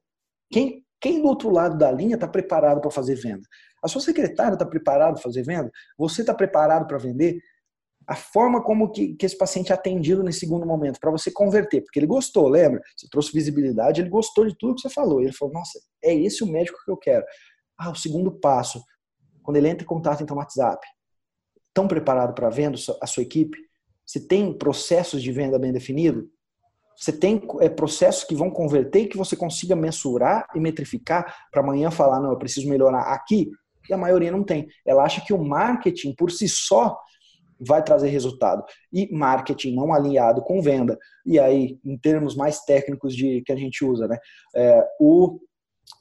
[0.50, 3.46] Quem, quem do outro lado da linha está preparado para fazer venda?
[3.82, 5.70] A sua secretária está preparada para fazer venda?
[5.96, 7.38] Você está preparado para vender?
[8.08, 11.82] A forma como que, que esse paciente é atendido nesse segundo momento, para você converter,
[11.82, 12.80] porque ele gostou, lembra?
[12.96, 15.20] Você trouxe visibilidade, ele gostou de tudo que você falou.
[15.20, 17.22] Ele falou, nossa, é esse o médico que eu quero.
[17.76, 18.82] Ah, o segundo passo,
[19.42, 20.84] quando ele entra em contato então WhatsApp,
[21.68, 23.58] estão preparado para venda a sua equipe?
[24.06, 26.24] Você tem processos de venda bem definidos?
[26.96, 31.60] Você tem é, processos que vão converter e que você consiga mensurar e metrificar para
[31.60, 33.50] amanhã falar, não, eu preciso melhorar aqui?
[33.86, 34.66] E a maioria não tem.
[34.86, 36.98] Ela acha que o marketing por si só
[37.60, 38.64] vai trazer resultado.
[38.92, 40.98] E marketing não alinhado com venda.
[41.24, 44.18] E aí, em termos mais técnicos de que a gente usa, né?
[44.54, 45.40] É, o,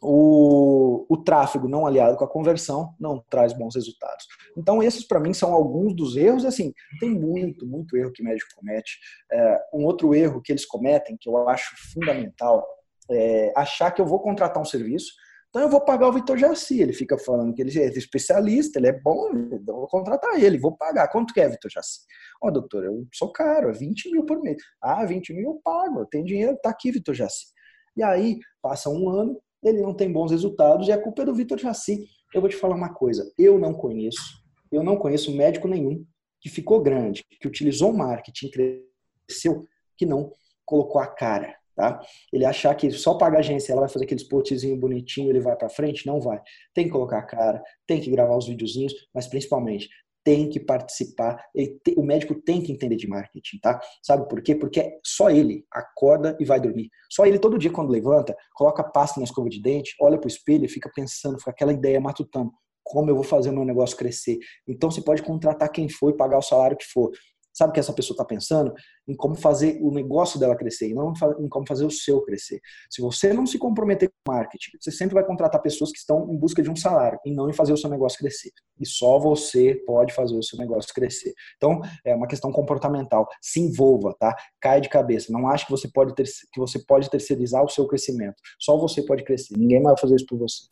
[0.02, 4.26] o, o tráfego não aliado com a conversão não traz bons resultados.
[4.58, 6.46] Então, esses para mim são alguns dos erros.
[6.46, 8.98] Assim, tem muito, muito erro que médico comete.
[9.32, 12.66] É, um outro erro que eles cometem, que eu acho fundamental,
[13.10, 15.14] é achar que eu vou contratar um serviço
[15.58, 16.80] então eu vou pagar o Vitor Jaci.
[16.80, 20.60] Ele fica falando que ele é especialista, ele é bom, então eu vou contratar ele,
[20.60, 21.08] vou pagar.
[21.08, 22.02] Quanto que é, Vitor Jaci?
[22.44, 24.58] Ó, oh, doutor, eu sou caro, é 20 mil por mês.
[24.80, 27.48] Ah, 20 mil eu pago, tem dinheiro, tá aqui, Vitor Jaci.
[27.96, 31.34] E aí, passa um ano, ele não tem bons resultados e a culpa é do
[31.34, 32.06] Vitor Jaci.
[32.36, 34.40] Eu vou te falar uma coisa, eu não conheço,
[34.72, 36.06] eu não conheço médico nenhum
[36.40, 39.66] que ficou grande, que utilizou marketing, cresceu,
[39.98, 40.32] que não
[40.64, 42.02] colocou a cara, Tá?
[42.34, 45.56] Ele achar que só paga a agência, ela vai fazer aquele spotzinho bonitinho, ele vai
[45.56, 46.42] para frente, não vai.
[46.74, 49.88] Tem que colocar a cara, tem que gravar os videozinhos, mas principalmente
[50.24, 51.40] tem que participar.
[51.56, 53.80] Te, o médico tem que entender de marketing, tá?
[54.02, 54.56] Sabe por quê?
[54.56, 56.90] Porque só ele acorda e vai dormir.
[57.12, 60.66] Só ele todo dia quando levanta, coloca pasta na escova de dente, olha pro espelho
[60.66, 62.52] e fica pensando, fica aquela ideia matutando,
[62.84, 64.40] como eu vou fazer o meu negócio crescer.
[64.68, 67.12] Então você pode contratar quem for e pagar o salário que for
[67.58, 68.72] Sabe o que essa pessoa está pensando?
[69.08, 72.62] Em como fazer o negócio dela crescer e não em como fazer o seu crescer.
[72.88, 76.38] Se você não se comprometer com marketing, você sempre vai contratar pessoas que estão em
[76.38, 78.52] busca de um salário e não em fazer o seu negócio crescer.
[78.80, 81.34] E só você pode fazer o seu negócio crescer.
[81.56, 83.28] Então, é uma questão comportamental.
[83.42, 84.36] Se envolva, tá?
[84.62, 85.34] Cai de cabeça.
[85.34, 88.36] Não ache que você pode ter, que você pode terceirizar o seu crescimento.
[88.60, 89.58] Só você pode crescer.
[89.58, 90.68] Ninguém vai fazer isso por você.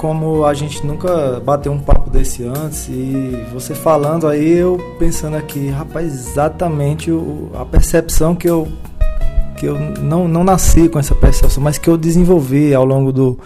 [0.00, 5.36] Como a gente nunca bateu um papo desse antes e você falando aí, eu pensando
[5.36, 8.66] aqui, rapaz, exatamente o, a percepção que eu
[9.58, 13.38] que eu não, não nasci com essa percepção, mas que eu desenvolvi ao longo do,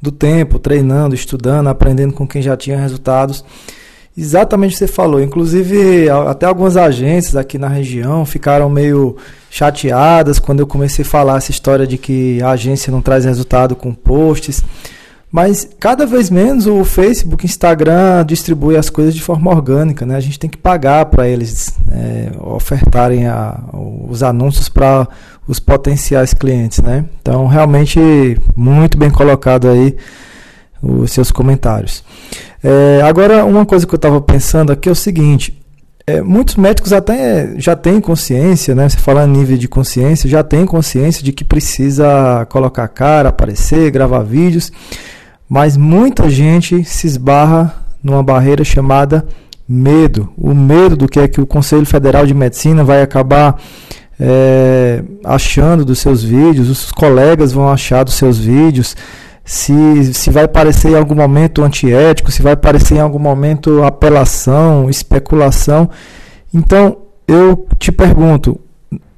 [0.00, 3.44] do tempo, treinando, estudando, aprendendo com quem já tinha resultados.
[4.16, 5.20] Exatamente o que você falou.
[5.20, 9.16] Inclusive, até algumas agências aqui na região ficaram meio
[9.50, 13.74] chateadas quando eu comecei a falar essa história de que a agência não traz resultado
[13.74, 14.62] com posts.
[15.30, 20.16] Mas cada vez menos o Facebook, Instagram distribui as coisas de forma orgânica, né?
[20.16, 23.58] A gente tem que pagar para eles é, ofertarem a,
[24.08, 25.06] os anúncios para
[25.46, 27.04] os potenciais clientes, né?
[27.20, 29.96] Então, realmente muito bem colocado aí
[30.80, 32.04] os seus comentários.
[32.62, 35.60] É, agora, uma coisa que eu estava pensando aqui é o seguinte:
[36.06, 38.88] é, muitos médicos até já têm consciência, né?
[38.88, 43.90] Você fala a nível de consciência, já tem consciência de que precisa colocar cara, aparecer,
[43.90, 44.70] gravar vídeos.
[45.48, 49.26] Mas muita gente se esbarra numa barreira chamada
[49.68, 50.32] medo.
[50.36, 53.60] O medo do que é que o Conselho Federal de Medicina vai acabar
[54.18, 58.96] é, achando dos seus vídeos, os colegas vão achar dos seus vídeos,
[59.44, 64.90] se, se vai parecer em algum momento antiético, se vai parecer em algum momento apelação,
[64.90, 65.88] especulação.
[66.52, 66.96] Então,
[67.28, 68.58] eu te pergunto,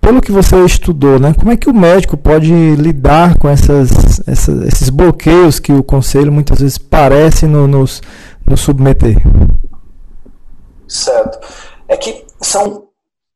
[0.08, 3.90] pelo que você estudou, né, como é que o médico pode lidar com essas,
[4.26, 8.00] essas esses bloqueios que o conselho muitas vezes parece no, nos,
[8.46, 9.16] nos submeter?
[10.88, 11.38] Certo.
[11.86, 12.88] É que são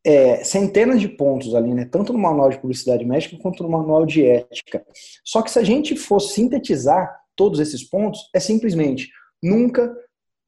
[0.02, 1.84] é, centenas de pontos ali, né?
[1.84, 4.82] Tanto no manual de publicidade médica quanto no manual de ética.
[5.22, 9.10] Só que se a gente for sintetizar todos esses pontos, é simplesmente
[9.42, 9.94] nunca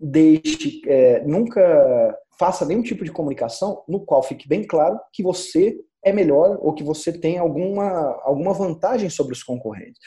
[0.00, 5.78] deixe, é, nunca faça nenhum tipo de comunicação no qual fique bem claro que você
[6.04, 10.00] é melhor ou que você tem alguma, alguma vantagem sobre os concorrentes.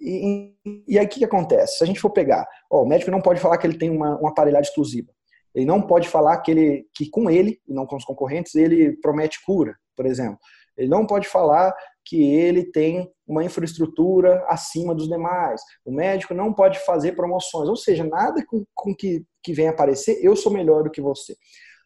[0.00, 0.54] E,
[0.86, 1.78] e aí o que, que, acontece?
[1.78, 4.16] Se a gente for pegar, ó, o médico não pode falar que ele tem uma,
[4.18, 5.08] uma aparelhagem exclusiva.
[5.54, 8.96] Ele não pode falar que, ele, que com ele, e não com os concorrentes, ele
[9.00, 10.38] promete cura, por exemplo.
[10.76, 15.60] Ele não pode falar que ele tem uma infraestrutura acima dos demais.
[15.84, 17.68] O médico não pode fazer promoções.
[17.68, 21.34] Ou seja, nada com, com que, que venha aparecer, eu sou melhor do que você.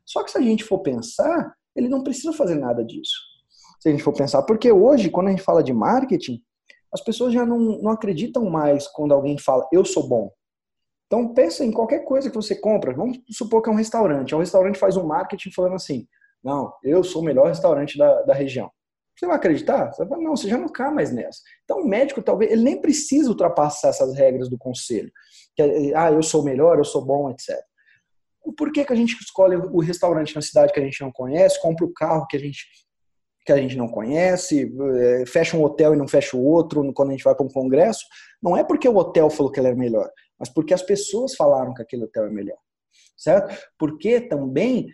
[0.04, 3.14] Só que se a gente for pensar, ele não precisa fazer nada disso.
[3.80, 6.40] Se a gente for pensar, porque hoje, quando a gente fala de marketing,
[6.92, 10.30] as pessoas já não, não acreditam mais quando alguém fala, eu sou bom.
[11.06, 12.94] Então, pensa em qualquer coisa que você compra.
[12.94, 14.34] Vamos supor que é um restaurante.
[14.34, 16.06] Um restaurante faz um marketing falando assim,
[16.42, 18.70] não, eu sou o melhor restaurante da, da região.
[19.14, 19.92] Você vai acreditar?
[19.92, 21.40] Você vai, não, você já não cai mais nessa.
[21.64, 25.10] Então, o médico, talvez, ele nem precisa ultrapassar essas regras do conselho.
[25.54, 27.58] Que, é, ah, eu sou melhor, eu sou bom, etc
[28.56, 31.60] por que, que a gente escolhe o restaurante na cidade que a gente não conhece,
[31.60, 32.66] compra o carro que a gente
[33.44, 37.08] que a gente não conhece, é, fecha um hotel e não fecha o outro quando
[37.08, 38.04] a gente vai para um congresso,
[38.40, 41.74] não é porque o hotel falou que ele é melhor, mas porque as pessoas falaram
[41.74, 42.58] que aquele hotel é melhor,
[43.16, 43.52] certo?
[43.76, 44.88] Porque também,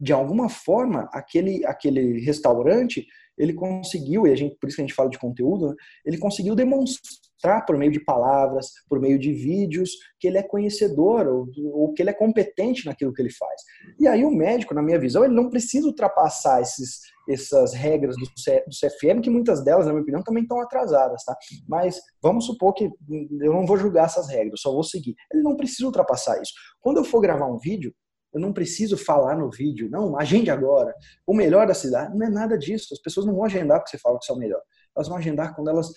[0.00, 4.86] de alguma forma, aquele, aquele restaurante, ele conseguiu, e a gente, por isso que a
[4.86, 5.74] gente fala de conteúdo, né,
[6.06, 10.42] ele conseguiu demonstrar mostrar por meio de palavras, por meio de vídeos, que ele é
[10.42, 13.60] conhecedor ou, ou, que ele é competente naquilo que ele faz.
[13.98, 18.26] E aí o médico, na minha visão, ele não precisa ultrapassar esses, essas regras do,
[18.26, 21.36] CFM, que muitas delas, na minha opinião, também estão atrasadas, tá?
[21.68, 25.14] Mas vamos supor que eu não vou julgar essas regras, só vou seguir.
[25.32, 26.52] Ele não precisa ultrapassar isso.
[26.80, 27.92] Quando eu for gravar um vídeo,
[28.32, 30.94] eu não preciso falar no vídeo, não, agende agora.
[31.26, 32.94] O melhor da cidade, não é nada disso.
[32.94, 34.62] As pessoas não vão agendar porque você fala que você é o melhor.
[34.96, 35.90] Elas vão agendar quando elas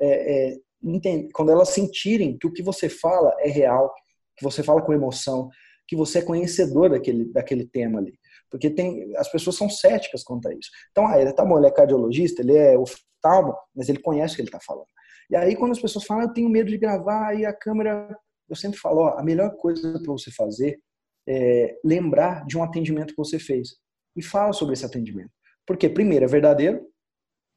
[0.00, 0.56] é, é,
[1.32, 3.92] quando elas sentirem que o que você fala é real,
[4.36, 5.48] que você fala com emoção,
[5.86, 8.18] que você é conhecedor daquele, daquele tema ali.
[8.50, 10.70] porque tem, as pessoas são céticas quanto a isso.
[10.90, 14.36] Então, ah, ele tá bom, ele é cardiologista, ele é oftalmo, mas ele conhece o
[14.36, 14.86] que ele está falando.
[15.30, 18.16] E aí, quando as pessoas falam, eu tenho medo de gravar, e a câmera,
[18.48, 20.78] eu sempre falo, ó, a melhor coisa para você fazer
[21.28, 23.76] é lembrar de um atendimento que você fez.
[24.14, 25.30] E fala sobre esse atendimento.
[25.66, 26.86] Porque, primeiro, é verdadeiro.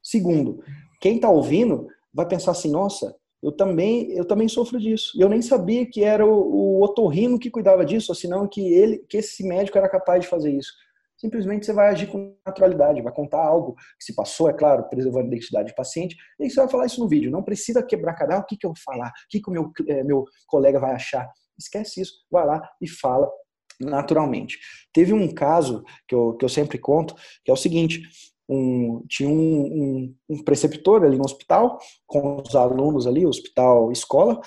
[0.02, 0.62] Segundo,
[1.00, 5.12] quem está ouvindo vai pensar assim, nossa, eu também, eu também sofro disso.
[5.18, 8.98] Eu nem sabia que era o, o otorrino que cuidava disso, ou senão que ele,
[9.08, 10.72] que esse médico era capaz de fazer isso.
[11.16, 15.24] Simplesmente você vai agir com naturalidade, vai contar algo que se passou, é claro, preservando
[15.24, 17.30] a identidade do paciente, e você vai falar isso no vídeo.
[17.30, 19.70] Não precisa quebrar cada o que, que eu vou falar, o que, que o meu,
[19.86, 21.30] é, meu colega vai achar.
[21.58, 23.30] Esquece isso, vai lá e fala
[23.78, 24.58] naturalmente.
[24.92, 27.14] Teve um caso que eu, que eu sempre conto,
[27.44, 28.02] que é o seguinte:
[28.50, 34.40] um, tinha um, um, um, preceptor ali no hospital, com os alunos ali, hospital escola,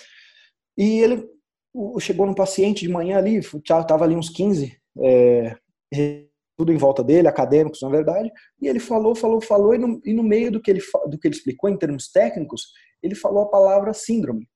[0.77, 1.25] e ele
[2.01, 5.55] chegou no paciente de manhã ali, estava ali uns 15, é,
[6.57, 8.29] tudo em volta dele, acadêmicos na verdade,
[8.61, 11.27] e ele falou, falou, falou, e no, e no meio do que, ele, do que
[11.27, 14.49] ele explicou em termos técnicos, ele falou a palavra síndrome.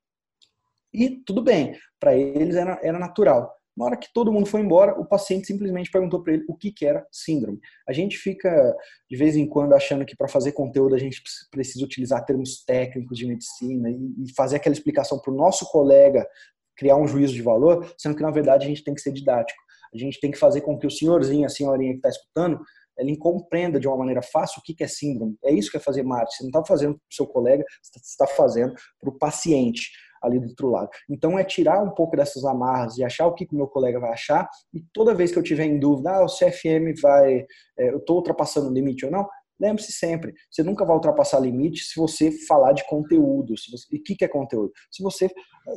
[0.93, 3.56] E tudo bem, para eles era, era natural.
[3.77, 6.71] Na hora que todo mundo foi embora, o paciente simplesmente perguntou para ele o que,
[6.71, 7.59] que era síndrome.
[7.87, 8.75] A gente fica,
[9.07, 11.21] de vez em quando, achando que para fazer conteúdo a gente
[11.51, 16.27] precisa utilizar termos técnicos de medicina e fazer aquela explicação para o nosso colega
[16.75, 19.59] criar um juízo de valor, sendo que, na verdade, a gente tem que ser didático.
[19.93, 22.59] A gente tem que fazer com que o senhorzinho, a senhorinha que está escutando,
[22.97, 25.37] ele compreenda de uma maneira fácil o que é síndrome.
[25.43, 26.35] É isso que é fazer marketing.
[26.35, 29.91] Você não está fazendo para o seu colega, você está fazendo para o paciente
[30.21, 30.89] ali do outro lado.
[31.09, 34.11] Então é tirar um pouco dessas amarras e achar o que o meu colega vai
[34.11, 37.45] achar e toda vez que eu tiver em dúvida, ah, o CFM vai,
[37.77, 39.27] é, eu estou ultrapassando o limite ou não,
[39.59, 43.57] lembre-se sempre, você nunca vai ultrapassar limite se você falar de conteúdo.
[43.57, 44.71] Se você, e o que, que é conteúdo?
[44.91, 45.27] Se você,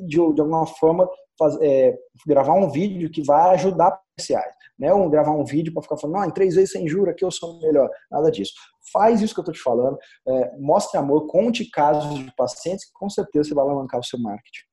[0.02, 4.52] de, de alguma forma, faz, é, gravar um vídeo que vai ajudar comerciais.
[4.78, 4.92] Né?
[4.92, 7.30] Ou gravar um vídeo para ficar falando, não, em três vezes sem juro aqui eu
[7.30, 7.88] sou melhor.
[8.10, 8.52] Nada disso.
[8.92, 12.92] Faz isso que eu estou te falando, é, mostre amor, conte casos de pacientes que
[12.92, 14.70] com certeza você vai alavancar o seu marketing.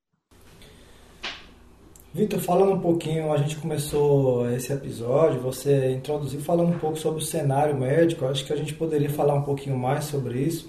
[2.14, 7.22] Vitor, falando um pouquinho, a gente começou esse episódio, você introduziu falando um pouco sobre
[7.22, 10.68] o cenário médico, acho que a gente poderia falar um pouquinho mais sobre isso.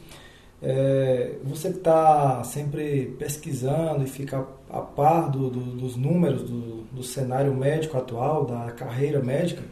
[0.60, 6.82] É, você que está sempre pesquisando e fica a par do, do, dos números do,
[6.82, 9.62] do, cenário médico atual, da carreira médica,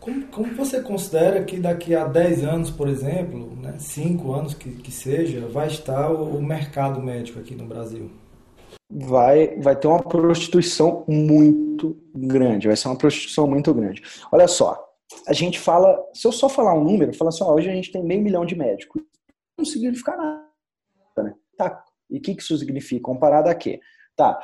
[0.00, 4.70] como, como, você considera que daqui a 10 anos, por exemplo, né, 5 anos que,
[4.70, 8.10] que seja, vai estar o, o mercado médico aqui no Brasil?
[8.90, 14.02] Vai, vai ter uma prostituição muito grande, vai ser uma prostituição muito grande.
[14.32, 14.84] Olha só,
[15.28, 17.92] a gente fala, se eu só falar um número, fala assim, ó, hoje a gente
[17.92, 19.02] tem meio milhão de médicos
[19.60, 20.48] não significa nada.
[21.18, 21.34] Né?
[21.56, 21.84] Tá.
[22.10, 23.02] E o que isso significa?
[23.02, 23.80] Comparado a quê?
[24.16, 24.40] Tá.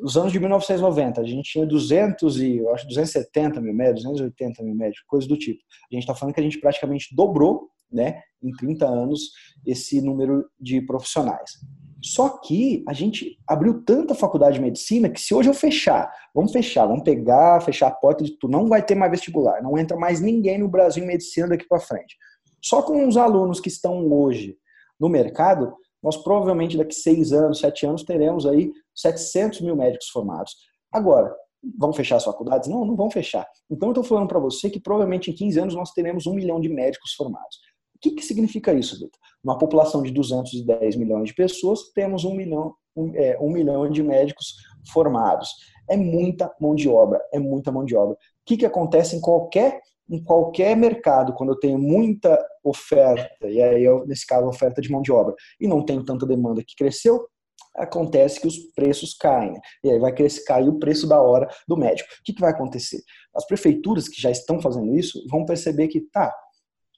[0.00, 4.62] Nos anos de 1990, a gente tinha 200 e, eu acho, 270 mil médicos, 280
[4.62, 5.62] mil médicos, coisa do tipo.
[5.90, 9.32] A gente está falando que a gente praticamente dobrou, né, em 30 anos,
[9.66, 11.58] esse número de profissionais.
[12.02, 16.50] Só que a gente abriu tanta faculdade de medicina que se hoje eu fechar, vamos
[16.50, 19.98] fechar, vamos pegar, fechar a porta de tudo, não vai ter mais vestibular, não entra
[19.98, 22.16] mais ninguém no Brasil em medicina daqui para frente.
[22.62, 24.56] Só com os alunos que estão hoje
[24.98, 30.54] no mercado, nós provavelmente daqui seis anos, sete anos, teremos aí 700 mil médicos formados.
[30.92, 31.34] Agora,
[31.78, 32.68] vão fechar as faculdades?
[32.68, 33.46] Não, não vão fechar.
[33.70, 36.60] Então, eu estou falando para você que provavelmente em 15 anos nós teremos um milhão
[36.60, 37.58] de médicos formados.
[37.94, 39.20] O que, que significa isso, Vitor?
[39.44, 44.02] Uma população de 210 milhões de pessoas, temos um milhão, um, é, um milhão de
[44.02, 44.54] médicos
[44.90, 45.50] formados.
[45.88, 48.14] É muita mão de obra, é muita mão de obra.
[48.14, 49.80] O que, que acontece em qualquer
[50.10, 54.90] em qualquer mercado, quando eu tenho muita oferta, e aí eu, nesse caso oferta de
[54.90, 57.26] mão de obra, e não tenho tanta demanda que cresceu,
[57.76, 59.54] acontece que os preços caem.
[59.84, 62.08] E aí vai crescer, cair o preço da hora do médico.
[62.12, 63.00] O que, que vai acontecer?
[63.34, 66.34] As prefeituras que já estão fazendo isso vão perceber que, tá,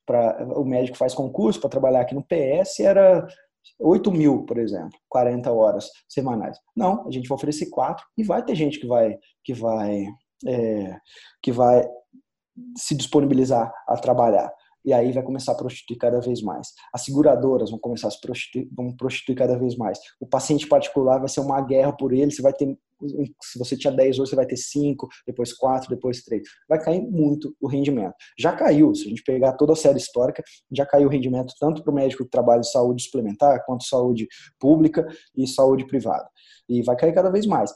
[0.06, 3.26] pra, o médico faz concurso para trabalhar aqui no PS, era
[3.78, 6.58] 8 mil, por exemplo, 40 horas semanais.
[6.74, 10.06] Não, a gente vai oferecer 4 e vai ter gente que vai, que vai,
[10.46, 10.96] é,
[11.42, 11.86] que vai
[12.76, 14.52] se disponibilizar a trabalhar.
[14.84, 16.72] E aí vai começar a prostituir cada vez mais.
[16.92, 19.98] As seguradoras vão começar a se prostituir, vão prostituir cada vez mais.
[20.20, 22.32] O paciente particular vai ser uma guerra por ele.
[22.32, 22.76] Você vai ter,
[23.40, 26.42] se você tinha 10 hoje, você vai ter 5, depois 4, depois 3.
[26.68, 28.14] Vai cair muito o rendimento.
[28.36, 30.42] Já caiu, se a gente pegar toda a série histórica,
[30.72, 34.26] já caiu o rendimento tanto para o médico que trabalha em saúde suplementar, quanto saúde
[34.58, 36.28] pública e saúde privada.
[36.68, 37.72] E vai cair cada vez mais.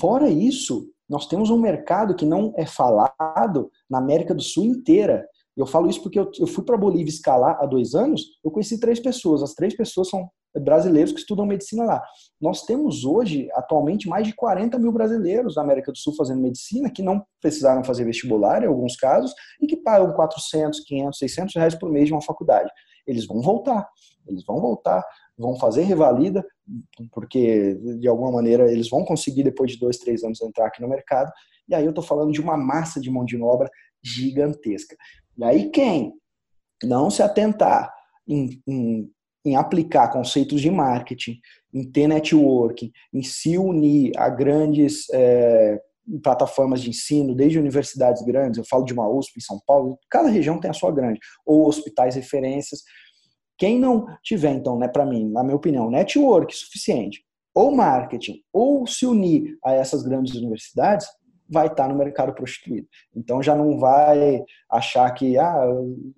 [0.00, 5.26] Fora isso, nós temos um mercado que não é falado na América do Sul inteira.
[5.56, 8.78] Eu falo isso porque eu, fui para a Bolívia escalar há dois anos, eu conheci
[8.78, 9.42] três pessoas.
[9.42, 10.28] As três pessoas são
[10.60, 12.02] brasileiros que estudam medicina lá.
[12.40, 16.90] Nós temos hoje, atualmente, mais de 40 mil brasileiros na América do Sul fazendo medicina
[16.90, 21.74] que não precisaram fazer vestibular, em alguns casos, e que pagam 400, 500, 600 reais
[21.74, 22.70] por mês de uma faculdade.
[23.06, 23.88] Eles vão voltar,
[24.26, 25.04] eles vão voltar,
[25.38, 26.44] vão fazer revalida,
[27.12, 30.88] porque de alguma maneira eles vão conseguir, depois de dois, três anos, entrar aqui no
[30.88, 31.30] mercado.
[31.68, 33.70] E aí eu estou falando de uma massa de mão de obra
[34.02, 34.96] gigantesca.
[35.36, 36.14] E aí quem
[36.82, 37.92] não se atentar
[38.28, 39.10] em, em,
[39.44, 41.38] em aplicar conceitos de marketing,
[41.72, 45.80] em ter networking, em se unir a grandes é,
[46.22, 50.28] plataformas de ensino, desde universidades grandes, eu falo de uma USP em São Paulo, cada
[50.28, 52.82] região tem a sua grande, ou hospitais referências.
[53.58, 58.86] Quem não tiver, então, né, para mim, na minha opinião, network suficiente, ou marketing, ou
[58.86, 61.06] se unir a essas grandes universidades,
[61.48, 62.86] vai estar no mercado prostituído.
[63.14, 65.64] Então já não vai achar que ah,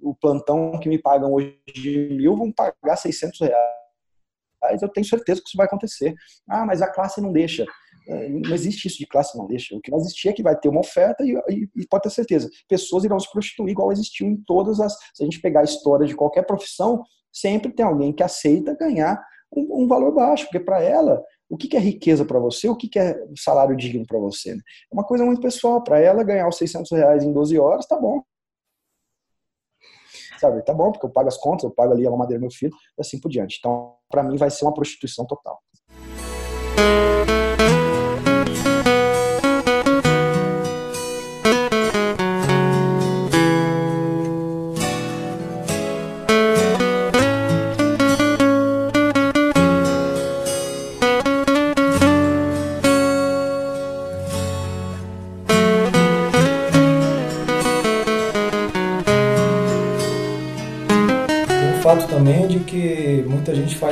[0.02, 1.54] o plantão que me pagam hoje
[2.10, 4.82] mil vão pagar 600 reais.
[4.82, 6.14] Eu tenho certeza que isso vai acontecer.
[6.48, 7.64] Ah, mas a classe não deixa.
[8.08, 9.76] É, não existe isso de classe não deixa.
[9.76, 12.10] O que vai existir é que vai ter uma oferta e, e, e, pode ter
[12.10, 14.94] certeza, pessoas irão se prostituir igual existiu em todas as.
[15.14, 19.22] Se a gente pegar a história de qualquer profissão, sempre tem alguém que aceita ganhar
[19.54, 22.98] um, um valor baixo, porque para ela o que, é riqueza para você, o que,
[22.98, 24.54] é salário digno para você.
[24.54, 24.60] Né?
[24.92, 25.82] É uma coisa muito pessoal.
[25.82, 28.22] Para ela, ganhar os 600 reais em 12 horas, tá bom.
[30.38, 32.50] Sabe, tá bom, porque eu pago as contas, eu pago ali a mamadeira do meu
[32.50, 33.56] filho, e assim por diante.
[33.58, 35.58] Então, para mim, vai ser uma prostituição total.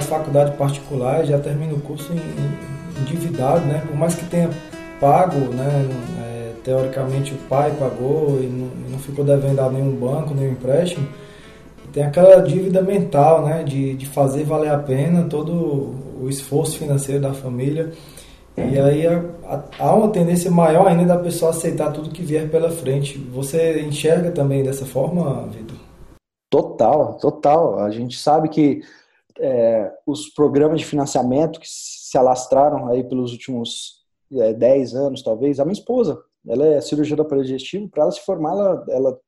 [0.07, 2.12] Faculdade particular e já termina o curso
[3.00, 3.82] endividado, né?
[3.86, 4.50] Por mais que tenha
[5.00, 5.88] pago, né?
[6.20, 11.07] É, teoricamente o pai pagou e não, não, ficou devendo a nenhum banco, nenhum empréstimo.
[11.92, 13.62] Tem aquela dívida mental, né?
[13.62, 17.92] De, de fazer valer a pena todo o esforço financeiro da família.
[18.57, 19.07] E aí
[19.78, 23.18] há uma tendência maior ainda da pessoa aceitar tudo que vier pela frente.
[23.32, 25.76] Você enxerga também dessa forma, Vitor?
[26.50, 27.80] Total, total.
[27.80, 28.82] A gente sabe que
[29.41, 35.61] é, os programas de financiamento que se alastraram aí pelos últimos é, 10 anos, talvez.
[35.61, 39.20] A minha esposa, ela é cirurgiã do aparelho digestivo, para ela se formar, ela, ela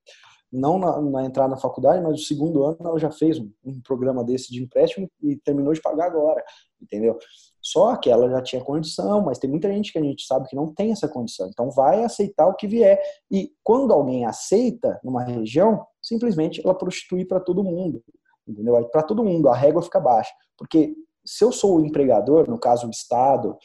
[0.51, 3.81] não na, na, entrada na faculdade, mas no segundo ano ela já fez um, um,
[3.83, 6.43] programa desse de empréstimo e terminou de pagar agora,
[6.81, 7.19] entendeu?
[7.61, 10.57] Só que ela já tinha condição, mas tem muita gente que a gente sabe que
[10.57, 11.49] não tem essa condição.
[11.49, 12.99] Então vai aceitar o que vier.
[13.31, 18.03] E quando alguém aceita numa região, simplesmente ela prostitui para todo mundo
[18.49, 18.83] entendeu?
[18.91, 20.95] Para todo mundo a régua fica baixa, porque
[21.25, 23.57] se eu sou o empregador, no caso o Estado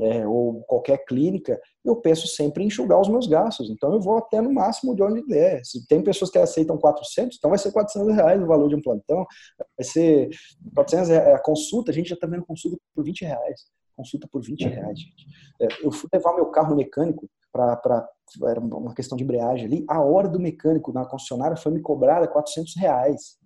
[0.00, 4.16] é, ou qualquer clínica, eu penso sempre em enxugar os meus gastos, então eu vou
[4.16, 5.64] até no máximo de onde der.
[5.64, 8.82] Se tem pessoas que aceitam 400, então vai ser 400 reais o valor de um
[8.82, 9.24] plantão,
[9.58, 10.30] vai ser
[10.74, 11.34] 400 reais.
[11.34, 13.60] A consulta, a gente já está vendo consulta por 20 reais,
[13.96, 15.26] consulta por 20 reais, gente.
[15.60, 18.08] É, eu fui levar meu carro mecânico para
[18.46, 22.26] era uma questão de embreagem ali, a hora do mecânico na concessionária foi me cobrada
[22.26, 23.36] 400 reais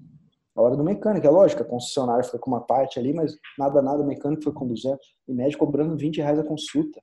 [0.57, 3.83] a hora do mecânico, é lógico, a concessionária foi com uma parte ali, mas nada,
[3.83, 4.99] nada, o mecânico foi com 200
[5.29, 7.01] e médico cobrando 20 reais a consulta.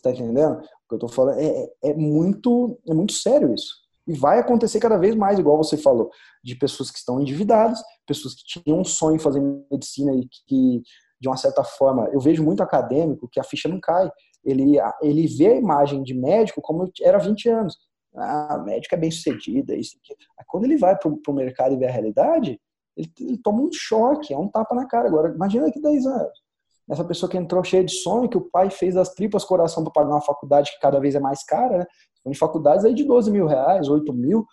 [0.00, 0.58] Tá entendendo?
[0.58, 3.74] O que eu tô falando é, é, é, muito, é muito sério isso.
[4.06, 6.10] E vai acontecer cada vez mais, igual você falou,
[6.42, 9.40] de pessoas que estão endividadas, pessoas que tinham um sonho em fazer
[9.70, 10.82] medicina e que,
[11.20, 14.10] de uma certa forma, eu vejo muito acadêmico que a ficha não cai.
[14.44, 19.10] Ele, ele vê a imagem de médico como era 20 anos ah, médico é bem
[19.10, 20.14] sucedido, é isso aqui.
[20.46, 22.60] Quando ele vai para o mercado e vê a realidade,
[22.96, 25.08] ele, ele, toma um choque, é um tapa na cara.
[25.08, 26.42] Agora, imagina daqui 10 anos.
[26.88, 29.92] Essa pessoa que entrou cheia de sonho, que o pai fez as tripas coração para
[29.92, 31.86] pagar uma faculdade que cada vez é mais cara, né?
[32.26, 34.44] Em faculdades aí de 12 mil reais, 8 mil,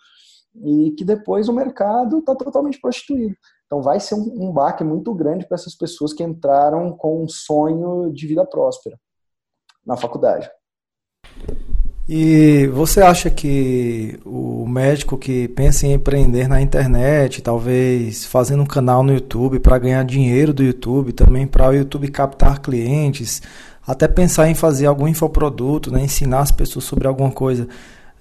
[0.64, 3.34] e que depois o mercado está totalmente prostituído.
[3.66, 7.28] Então vai ser um, um baque muito grande para essas pessoas que entraram com um
[7.28, 8.98] sonho de vida próspera
[9.84, 10.48] na faculdade.
[12.08, 18.66] E você acha que o médico que pensa em empreender na internet, talvez fazendo um
[18.66, 23.42] canal no YouTube para ganhar dinheiro do YouTube, também para o YouTube captar clientes,
[23.86, 27.68] até pensar em fazer algum infoproduto, né, ensinar as pessoas sobre alguma coisa,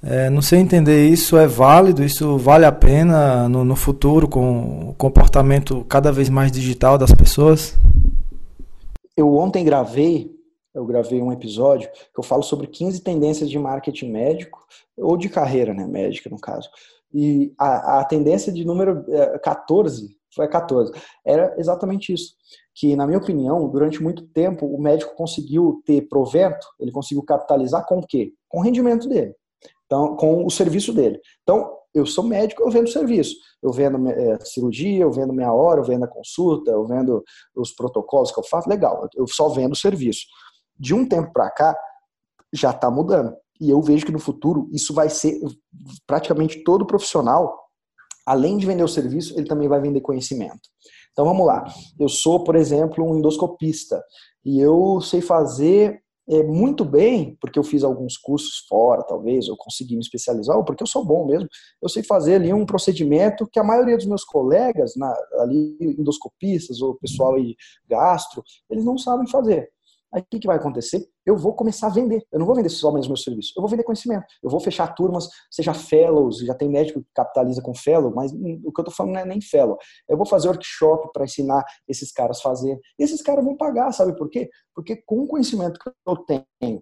[0.04, 4.90] é, não sei entender, isso é válido, isso vale a pena no, no futuro com
[4.90, 7.78] o comportamento cada vez mais digital das pessoas?
[9.16, 10.37] Eu ontem gravei
[10.78, 14.64] eu gravei um episódio que eu falo sobre 15 tendências de marketing médico,
[14.96, 16.70] ou de carreira né, médica, no caso.
[17.14, 19.04] E a, a tendência de número
[19.44, 20.92] 14 é, foi 14.
[21.26, 22.36] Era exatamente isso.
[22.76, 27.86] Que, na minha opinião, durante muito tempo, o médico conseguiu ter provento, ele conseguiu capitalizar
[27.88, 28.34] com o quê?
[28.48, 29.34] Com o rendimento dele.
[29.86, 31.20] Então, com o serviço dele.
[31.42, 33.36] Então, eu sou médico, eu vendo serviço.
[33.64, 37.24] Eu vendo é, cirurgia, eu vendo minha hora, eu vendo a consulta, eu vendo
[37.56, 38.70] os protocolos que eu faço.
[38.70, 40.28] Legal, eu só vendo serviço.
[40.80, 41.76] De um tempo para cá,
[42.54, 43.36] já está mudando.
[43.60, 45.40] E eu vejo que no futuro isso vai ser
[46.06, 47.68] praticamente todo profissional,
[48.26, 50.70] além de vender o serviço, ele também vai vender conhecimento.
[51.12, 51.66] Então vamos lá.
[52.00, 54.04] Eu sou, por exemplo, um endoscopista
[54.46, 59.56] e eu sei fazer é, muito bem, porque eu fiz alguns cursos fora, talvez, eu
[59.56, 61.48] consegui me especializar, ou porque eu sou bom mesmo,
[61.82, 65.10] eu sei fazer ali um procedimento que a maioria dos meus colegas, na,
[65.40, 67.56] ali endoscopistas, ou pessoal aí
[67.90, 69.70] gastro, eles não sabem fazer.
[70.14, 71.06] Aí o que, que vai acontecer?
[71.26, 72.26] Eu vou começar a vender.
[72.32, 73.54] Eu não vou vender somente meus serviços.
[73.56, 74.26] Eu vou vender conhecimento.
[74.42, 78.72] Eu vou fechar turmas, seja fellows, já tem médico que capitaliza com fellow, mas o
[78.72, 79.78] que eu estou falando não é nem fellow.
[80.08, 82.80] Eu vou fazer workshop para ensinar esses caras a fazer.
[82.98, 84.50] E esses caras vão pagar, sabe por quê?
[84.74, 86.82] Porque com o conhecimento que eu tenho,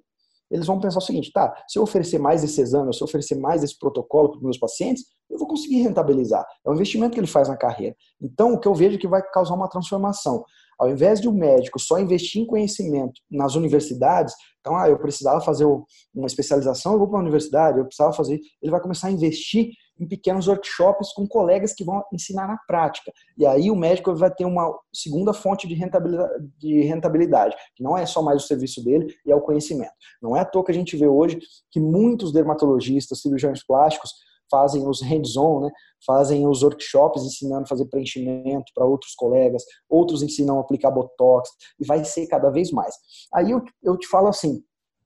[0.50, 3.36] eles vão pensar o seguinte, tá, se eu oferecer mais esse exame, se eu oferecer
[3.36, 6.46] mais esse protocolo para os meus pacientes, eu vou conseguir rentabilizar.
[6.66, 7.96] É um investimento que ele faz na carreira.
[8.22, 10.46] Então, o que eu vejo é que vai causar uma transformação.
[10.78, 14.34] Ao invés de um médico só investir em conhecimento nas universidades,
[14.66, 15.66] então, ah, eu precisava fazer
[16.14, 19.70] uma especialização, eu vou para a universidade, eu precisava fazer, ele vai começar a investir
[20.00, 23.12] em pequenos workshops com colegas que vão ensinar na prática.
[23.38, 27.96] E aí o médico vai ter uma segunda fonte de rentabilidade, de rentabilidade, que não
[27.96, 29.94] é só mais o serviço dele, e é o conhecimento.
[30.20, 31.40] Não é à toa que a gente vê hoje
[31.72, 34.12] que muitos dermatologistas, cirurgiões plásticos,
[34.50, 35.72] fazem os hands-on, né?
[36.06, 41.50] fazem os workshops ensinando a fazer preenchimento para outros colegas, outros ensinam a aplicar botox,
[41.80, 42.96] e vai ser cada vez mais.
[43.34, 44.64] Aí eu, eu te falo assim,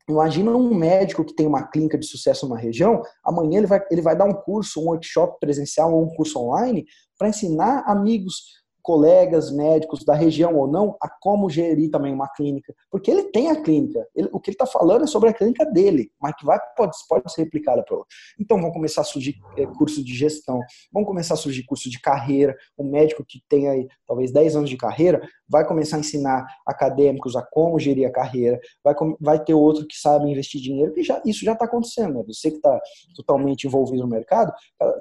[0.10, 4.02] Imagina um médico que tem uma clínica de sucesso numa região, amanhã ele vai, ele
[4.02, 6.84] vai dar um curso, um workshop presencial ou um curso online
[7.16, 8.42] para ensinar amigos
[8.90, 13.52] colegas médicos da região ou não a como gerir também uma clínica, porque ele tem
[13.52, 14.04] a clínica.
[14.16, 16.98] Ele, o que ele está falando é sobre a clínica dele, mas que vai pode,
[17.08, 18.10] pode ser replicada para outro.
[18.40, 20.60] Então vão começar a surgir é, cursos de gestão,
[20.92, 22.58] vão começar a surgir cursos de carreira.
[22.76, 27.36] O médico que tem aí talvez 10 anos de carreira vai começar a ensinar acadêmicos
[27.36, 28.60] a como gerir a carreira.
[28.84, 32.16] Vai, vai ter outro que sabe investir dinheiro, que já, isso já está acontecendo.
[32.16, 32.24] Né?
[32.26, 32.80] Você que está
[33.16, 34.52] totalmente envolvido no mercado,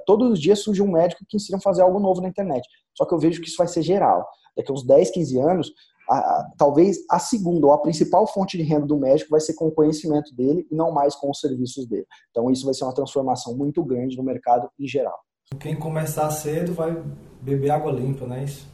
[0.05, 2.67] todos os dias surge um médico que ensina a fazer algo novo na internet.
[2.99, 4.27] Só que eu vejo que isso vai ser geral.
[4.57, 5.71] Daqui a uns 10, 15 anos,
[6.09, 9.53] a, a, talvez a segunda ou a principal fonte de renda do médico vai ser
[9.53, 12.05] com o conhecimento dele e não mais com os serviços dele.
[12.29, 15.17] Então isso vai ser uma transformação muito grande no mercado em geral.
[15.61, 17.01] Quem começar cedo vai
[17.41, 18.67] beber água limpa, não é isso?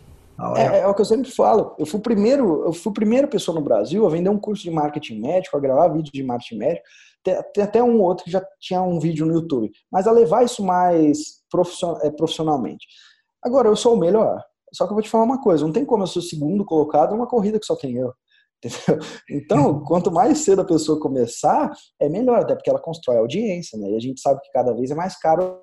[0.58, 1.76] É, é, o que eu sempre falo.
[1.78, 4.64] Eu fui o primeiro, eu fui a primeira pessoa no Brasil a vender um curso
[4.64, 6.86] de marketing médico, a gravar vídeo de marketing médico.
[7.24, 10.44] Tem, tem até um outro que já tinha um vídeo no YouTube, mas a levar
[10.44, 11.42] isso mais
[12.04, 12.86] é, profissionalmente.
[13.46, 14.44] Agora, eu sou o melhor.
[14.74, 16.66] Só que eu vou te falar uma coisa: não tem como eu ser o segundo
[16.66, 18.12] colocado numa corrida que só tem eu.
[18.66, 19.00] Entendeu?
[19.30, 23.92] Então, quanto mais cedo a pessoa começar, é melhor, até porque ela constrói audiência, né?
[23.92, 25.62] E a gente sabe que cada vez é mais caro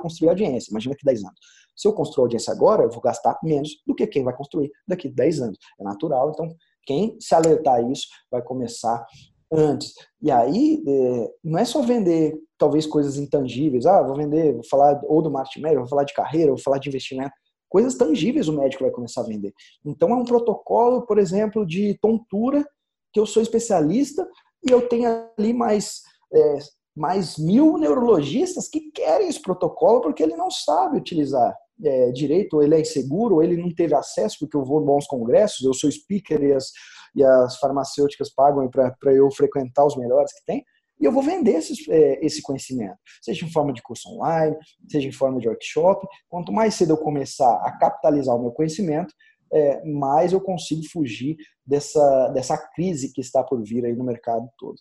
[0.00, 0.70] construir audiência.
[0.70, 1.38] Imagina que 10 anos.
[1.76, 5.08] Se eu construir audiência agora, eu vou gastar menos do que quem vai construir daqui
[5.08, 5.58] a 10 anos.
[5.80, 6.48] É natural, então
[6.84, 9.04] quem se alertar a isso vai começar
[9.52, 9.92] antes.
[10.20, 13.86] E aí, é, não é só vender talvez coisas intangíveis.
[13.86, 16.78] Ah, vou vender, vou falar ou do marketing médico, vou falar de carreira, vou falar
[16.78, 17.32] de investimento.
[17.68, 19.52] Coisas tangíveis o médico vai começar a vender.
[19.84, 22.64] Então é um protocolo, por exemplo, de tontura,
[23.12, 24.28] que eu sou especialista
[24.66, 26.00] e eu tenho ali mais,
[26.32, 26.58] é,
[26.96, 32.62] mais mil neurologistas que querem esse protocolo porque ele não sabe utilizar é, direito, ou
[32.62, 35.74] ele é inseguro, ou ele não teve acesso, porque eu vou em bons congressos, eu
[35.74, 36.70] sou speaker e as,
[37.14, 40.64] e as farmacêuticas pagam para eu frequentar os melhores que tem
[41.00, 44.56] e eu vou vender esses, é, esse conhecimento, seja em forma de curso online,
[44.88, 46.06] seja em forma de workshop.
[46.28, 49.12] Quanto mais cedo eu começar a capitalizar o meu conhecimento,
[49.52, 51.36] é, mais eu consigo fugir
[51.66, 54.76] dessa, dessa crise que está por vir aí no mercado todo.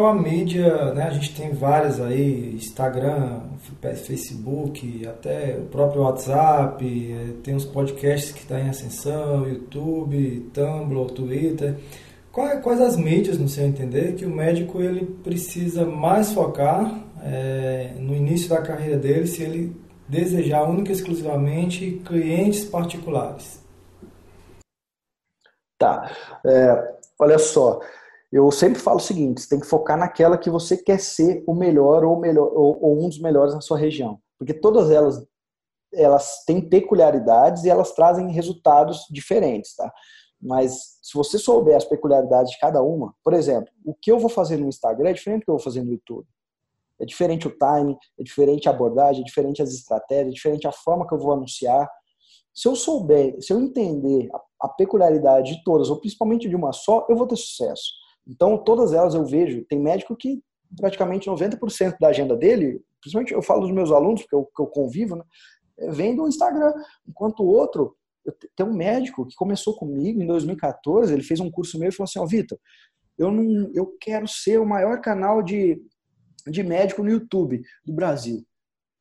[0.00, 3.40] A mídia, né, a gente tem várias aí, Instagram,
[3.96, 10.50] Facebook, até o próprio WhatsApp, é, tem os podcasts que estão tá em ascensão, YouTube,
[10.54, 11.80] Tumblr, Twitter.
[12.30, 17.94] Quais, quais as mídias, no seu entender, que o médico ele precisa mais focar é,
[17.98, 19.74] no início da carreira dele, se ele
[20.08, 23.60] desejar única e exclusivamente clientes particulares?
[25.76, 26.08] Tá.
[26.46, 27.80] É, olha só,
[28.30, 31.54] eu sempre falo o seguinte: você tem que focar naquela que você quer ser o
[31.54, 34.18] melhor ou, melhor, ou, ou um dos melhores na sua região.
[34.38, 35.26] Porque todas elas
[35.92, 39.90] elas têm peculiaridades e elas trazem resultados diferentes, tá?
[40.40, 44.28] Mas se você souber as peculiaridades de cada uma, por exemplo, o que eu vou
[44.28, 46.26] fazer no Instagram é diferente do que eu vou fazer no YouTube.
[47.00, 50.72] É diferente o time, é diferente a abordagem, é diferente as estratégias, é diferente a
[50.72, 51.88] forma que eu vou anunciar.
[52.54, 54.28] Se eu souber, se eu entender
[54.60, 57.92] a peculiaridade de todas, ou principalmente de uma só, eu vou ter sucesso.
[58.28, 60.42] Então, todas elas eu vejo, tem médico que
[60.76, 64.66] praticamente 90% da agenda dele, principalmente eu falo dos meus alunos, porque eu, que eu
[64.66, 65.24] convivo, né,
[65.78, 66.72] é, vem do Instagram.
[67.06, 67.96] Enquanto o outro,
[68.54, 72.04] tem um médico que começou comigo em 2014, ele fez um curso meu e falou
[72.04, 72.58] assim, ó, oh, Vitor,
[73.16, 75.80] eu, não, eu quero ser o maior canal de,
[76.46, 78.44] de médico no YouTube do Brasil.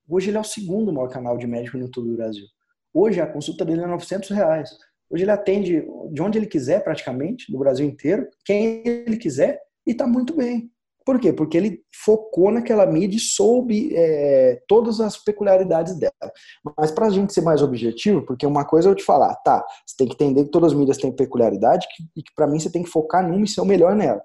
[0.10, 2.46] Hoje ele é o segundo maior canal de médico no YouTube do Brasil.
[2.94, 4.70] Hoje a consulta dele é 900 reais.
[5.10, 9.91] Hoje ele atende de onde ele quiser, praticamente, do Brasil inteiro, quem ele quiser, e
[9.91, 10.70] está muito bem.
[11.05, 11.32] Por quê?
[11.32, 16.12] Porque ele focou naquela mídia e soube é, todas as peculiaridades dela.
[16.78, 19.95] Mas para a gente ser mais objetivo, porque uma coisa eu te falar, tá, você
[19.97, 22.84] tem que entender que todas as mídias têm peculiaridade e que para mim você tem
[22.84, 24.22] que focar numa e ser o melhor nela.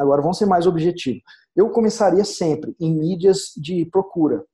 [0.00, 1.20] Agora, vamos ser mais objetivo.
[1.54, 4.44] Eu começaria sempre em mídias de procura,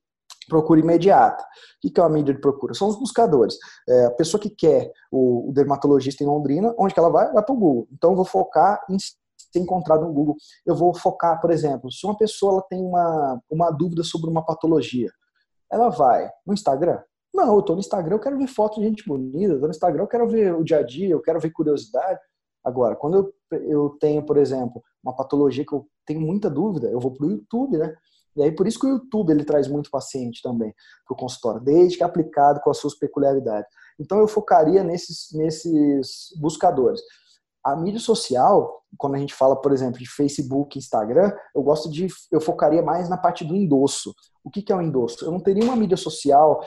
[0.46, 1.44] procura imediata.
[1.84, 2.74] O que é uma mídia de procura?
[2.74, 3.56] São os buscadores.
[3.88, 7.32] É, a pessoa que quer o, o, dermatologista em Londrina, onde que ela vai?
[7.32, 7.88] Vai para o Google.
[7.92, 10.36] Então, eu vou focar em ser encontrado no Google.
[10.64, 14.44] Eu vou focar, por exemplo, se uma pessoa ela tem uma, uma dúvida sobre uma
[14.44, 15.10] patologia,
[15.70, 17.00] ela vai no Instagram?
[17.34, 20.02] Não, eu estou no Instagram, eu quero ver fotos de gente bonita, estou no Instagram,
[20.02, 22.20] eu quero ver o dia a dia, eu quero ver curiosidade.
[22.62, 27.00] Agora, quando eu, eu tenho, por exemplo, uma patologia que eu tenho muita dúvida, eu
[27.00, 27.94] vou para o YouTube, né?
[28.36, 30.74] E aí por isso que o YouTube ele traz muito paciente também
[31.06, 33.70] para o consultório, desde que aplicado com as suas peculiaridades.
[33.98, 37.00] Então eu focaria nesses, nesses buscadores.
[37.64, 42.08] A mídia social, quando a gente fala, por exemplo, de Facebook, Instagram, eu gosto de,
[42.30, 44.12] eu focaria mais na parte do endosso.
[44.42, 45.24] O que, que é o endosso?
[45.24, 46.60] Eu não teria uma mídia social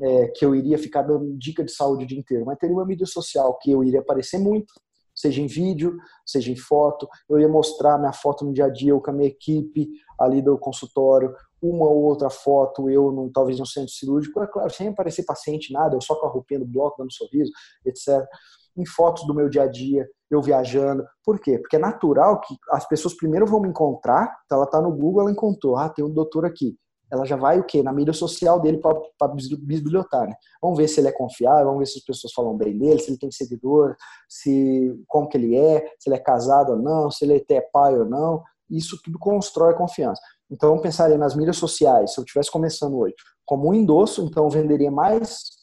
[0.00, 2.86] é, que eu iria ficar dando dica de saúde o dia inteiro, mas teria uma
[2.86, 4.72] mídia social que eu iria aparecer muito,
[5.20, 7.08] seja em vídeo, seja em foto.
[7.28, 10.42] Eu ia mostrar minha foto no dia a dia, eu com a minha equipe ali
[10.42, 14.88] do consultório, uma ou outra foto, eu no, talvez no centro cirúrgico, é claro, sem
[14.88, 17.50] aparecer paciente, nada, eu só com a roupinha do bloco, dando sorriso,
[17.84, 18.26] etc
[18.76, 21.04] em fotos do meu dia a dia, eu viajando.
[21.24, 21.58] Por quê?
[21.58, 25.22] Porque é natural que as pessoas primeiro vão me encontrar, então ela está no Google,
[25.22, 26.76] ela encontrou, ah, tem um doutor aqui.
[27.10, 27.82] Ela já vai o quê?
[27.82, 30.34] Na mídia social dele para bisbilhotar, né?
[30.62, 33.10] Vamos ver se ele é confiável, vamos ver se as pessoas falam bem dele, se
[33.10, 33.96] ele tem seguidor,
[34.28, 37.98] se como que ele é, se ele é casado ou não, se ele é pai
[37.98, 38.42] ou não.
[38.70, 40.22] Isso tudo constrói confiança.
[40.50, 44.44] Então, eu pensaria nas mídias sociais, se eu estivesse começando hoje, como um endosso, então
[44.44, 45.60] eu venderia mais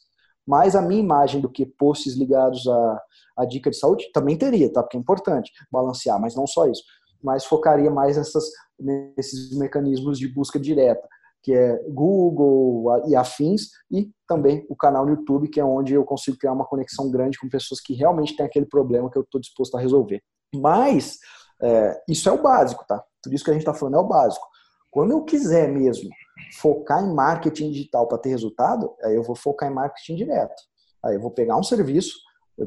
[0.48, 3.02] mais a minha imagem do que posts ligados a,
[3.36, 4.82] a dica de saúde, também teria, tá?
[4.82, 6.82] Porque é importante balancear, mas não só isso.
[7.22, 8.44] Mas focaria mais nessas,
[8.80, 11.06] nesses mecanismos de busca direta,
[11.48, 16.04] que é Google e afins, e também o canal no YouTube, que é onde eu
[16.04, 19.40] consigo criar uma conexão grande com pessoas que realmente têm aquele problema que eu estou
[19.40, 20.22] disposto a resolver.
[20.54, 21.16] Mas
[21.62, 23.02] é, isso é o básico, tá?
[23.22, 24.46] Tudo isso que a gente está falando é o básico.
[24.90, 26.10] Quando eu quiser mesmo
[26.60, 30.62] focar em marketing digital para ter resultado, aí eu vou focar em marketing direto.
[31.02, 32.12] Aí eu vou pegar um serviço,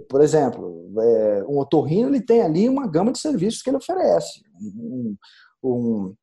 [0.10, 4.42] por exemplo, é, um otorrino ele tem ali uma gama de serviços que ele oferece.
[4.60, 5.16] Um,
[5.64, 6.16] um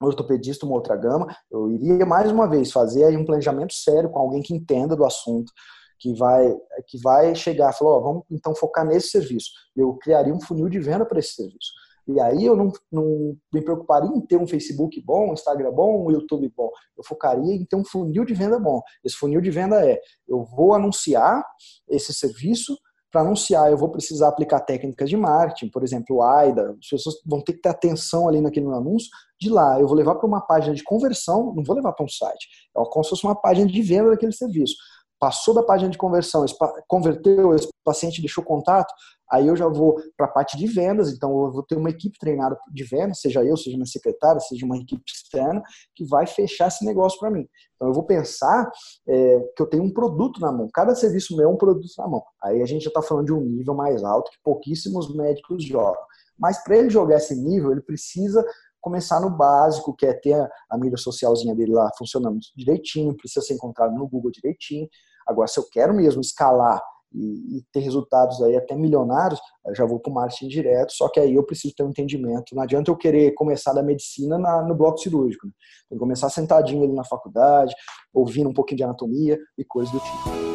[0.00, 1.26] ortopedista, uma outra gama.
[1.50, 5.52] Eu iria mais uma vez fazer um planejamento sério com alguém que entenda do assunto,
[5.98, 9.50] que vai que vai chegar falar, oh, vamos então focar nesse serviço.
[9.76, 11.72] Eu criaria um funil de venda para esse serviço.
[12.06, 16.06] E aí eu não, não me preocuparia em ter um Facebook bom, um Instagram bom,
[16.06, 16.70] um YouTube bom.
[16.96, 18.80] Eu focaria em ter um funil de venda bom.
[19.04, 21.44] Esse funil de venda é: eu vou anunciar
[21.88, 22.76] esse serviço.
[23.10, 26.76] Para anunciar, eu vou precisar aplicar técnicas de marketing, por exemplo, o AIDA.
[26.80, 29.08] As pessoas vão ter que ter atenção ali naquele anúncio.
[29.40, 32.08] De lá, eu vou levar para uma página de conversão, não vou levar para um
[32.08, 32.48] site.
[32.76, 34.74] É como se fosse uma página de venda daquele serviço
[35.20, 36.44] passou da página de conversão,
[36.88, 38.92] converteu, esse paciente deixou contato,
[39.30, 42.18] aí eu já vou para a parte de vendas, então eu vou ter uma equipe
[42.18, 45.62] treinada de vendas, seja eu, seja minha secretária, seja uma equipe externa,
[45.94, 47.46] que vai fechar esse negócio para mim.
[47.76, 48.70] Então eu vou pensar
[49.08, 52.08] é, que eu tenho um produto na mão, cada serviço meu é um produto na
[52.08, 52.22] mão.
[52.42, 56.02] Aí a gente já está falando de um nível mais alto que pouquíssimos médicos jogam.
[56.38, 58.44] Mas para ele jogar esse nível, ele precisa
[58.80, 60.34] começar no básico, que é ter
[60.70, 64.88] a, mídia socialzinha dele lá funcionando direitinho, precisa ser encontrado no Google direitinho.
[65.26, 66.80] Agora, se eu quero mesmo escalar
[67.12, 71.08] e, e ter resultados aí até milionários, eu já vou para o marketing direto, só
[71.08, 72.54] que aí eu preciso ter um entendimento.
[72.54, 75.46] Não adianta eu querer começar da medicina na, no bloco cirúrgico.
[75.46, 75.52] Né?
[75.88, 77.74] Tem que começar sentadinho ali na faculdade,
[78.12, 80.49] ouvindo um pouquinho de anatomia e coisas do tipo.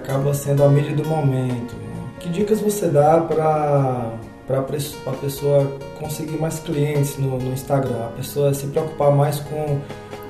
[0.00, 1.74] Acaba sendo a mídia do momento,
[2.18, 4.14] que dicas você dá para
[4.48, 8.06] a pessoa conseguir mais clientes no, no, Instagram?
[8.06, 9.78] A pessoa se preocupar mais com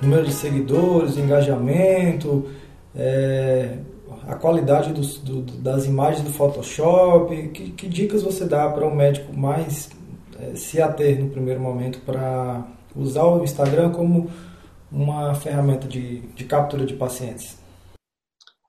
[0.03, 2.47] número de seguidores, engajamento,
[2.95, 3.79] é,
[4.29, 7.49] a qualidade dos, do, das imagens do Photoshop.
[7.49, 9.91] Que, que dicas você dá para o um médico mais
[10.41, 12.65] é, se ater no primeiro momento para
[12.95, 14.29] usar o Instagram como
[14.91, 17.60] uma ferramenta de, de captura de pacientes?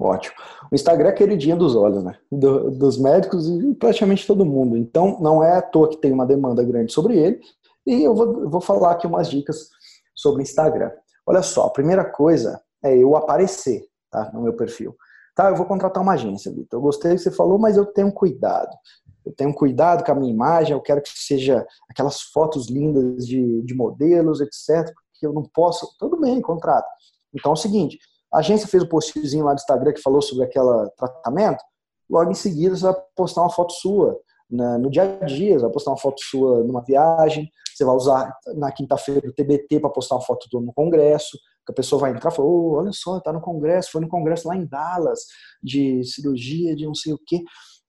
[0.01, 0.35] Ótimo.
[0.71, 2.17] O Instagram é queridinha dos olhos, né?
[2.31, 4.75] Do, dos médicos e praticamente todo mundo.
[4.75, 7.39] Então, não é à toa que tem uma demanda grande sobre ele.
[7.85, 9.69] E eu vou, vou falar aqui umas dicas
[10.15, 10.91] sobre o Instagram.
[11.25, 14.95] Olha só, a primeira coisa é eu aparecer tá, no meu perfil.
[15.35, 16.79] Tá, eu vou contratar uma agência, Vitor.
[16.79, 18.75] Eu gostei do que você falou, mas eu tenho cuidado.
[19.23, 23.61] Eu tenho cuidado com a minha imagem, eu quero que seja aquelas fotos lindas de,
[23.61, 24.91] de modelos, etc.
[25.11, 25.95] Porque eu não posso.
[25.99, 26.87] Tudo bem, contrato.
[27.33, 27.99] Então é o seguinte:
[28.31, 31.63] a agência fez o um postzinho lá do Instagram que falou sobre aquele tratamento.
[32.09, 34.19] Logo em seguida, você vai postar uma foto sua
[34.49, 35.53] no dia a dia.
[35.53, 37.49] Você vai postar uma foto sua numa viagem.
[37.73, 41.37] Você vai usar na quinta-feira o TBT para postar uma foto no congresso.
[41.65, 43.91] Que a pessoa vai entrar e falar: oh, olha só, tá no congresso.
[43.91, 45.19] Foi no congresso lá em Dallas
[45.63, 47.43] de cirurgia, de não sei o quê.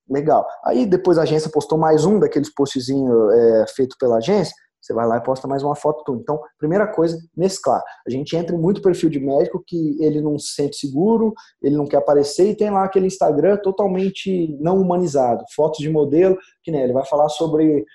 [0.08, 0.46] Legal.
[0.64, 4.54] Aí depois a agência postou mais um daqueles postzinhos é, feito pela agência.
[4.82, 6.16] Você vai lá e posta mais uma foto tua.
[6.16, 7.80] Então, primeira coisa, mesclar.
[8.04, 11.76] A gente entra em muito perfil de médico que ele não se sente seguro, ele
[11.76, 15.44] não quer aparecer e tem lá aquele Instagram totalmente não humanizado.
[15.54, 17.86] Fotos de modelo, que nem ele vai falar sobre,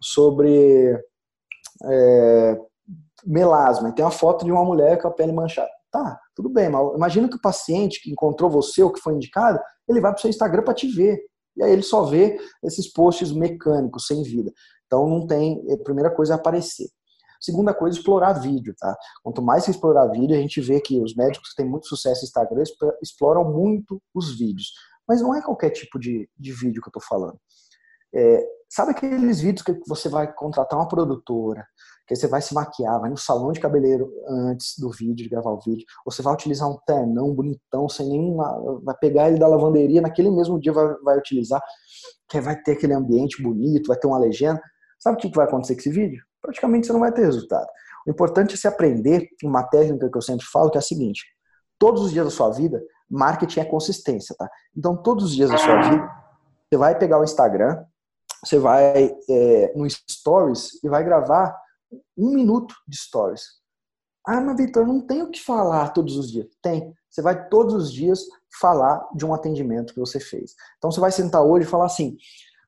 [0.00, 0.98] sobre
[1.84, 2.58] é,
[3.26, 3.90] melasma.
[3.90, 5.70] E tem uma foto de uma mulher com a pele manchada.
[5.90, 9.60] Tá, tudo bem, mas imagina que o paciente que encontrou você ou que foi indicado,
[9.86, 11.20] ele vai para o seu Instagram para te ver.
[11.54, 14.50] E aí ele só vê esses posts mecânicos, sem vida.
[14.92, 16.86] Então não tem, a primeira coisa é aparecer.
[17.40, 18.94] Segunda coisa, explorar vídeo, tá?
[19.22, 22.20] Quanto mais você explorar vídeo, a gente vê que os médicos que têm muito sucesso
[22.20, 22.62] no Instagram
[23.00, 24.70] exploram muito os vídeos.
[25.08, 27.38] Mas não é qualquer tipo de, de vídeo que eu tô falando.
[28.14, 31.66] É, sabe aqueles vídeos que você vai contratar uma produtora,
[32.06, 35.52] que você vai se maquiar, vai no salão de cabeleireiro antes do vídeo, de gravar
[35.52, 38.80] o vídeo, ou você vai utilizar um ternão bonitão, sem nenhuma.
[38.84, 41.62] vai pegar ele da lavanderia, naquele mesmo dia vai, vai utilizar,
[42.28, 44.60] que vai ter aquele ambiente bonito, vai ter uma legenda.
[45.02, 46.22] Sabe o que vai acontecer com esse vídeo?
[46.40, 47.66] Praticamente você não vai ter resultado.
[48.06, 51.24] O importante é se aprender uma técnica que eu sempre falo, que é a seguinte:
[51.76, 52.80] todos os dias da sua vida,
[53.10, 54.48] marketing é consistência, tá?
[54.76, 56.08] Então, todos os dias da sua vida,
[56.70, 57.84] você vai pegar o Instagram,
[58.44, 61.52] você vai é, no Stories e vai gravar
[62.16, 63.60] um minuto de Stories.
[64.24, 66.46] Ah, mas Vitor, não tem o que falar todos os dias.
[66.62, 66.94] Tem.
[67.10, 68.20] Você vai todos os dias
[68.60, 70.54] falar de um atendimento que você fez.
[70.78, 72.16] Então, você vai sentar hoje e falar assim: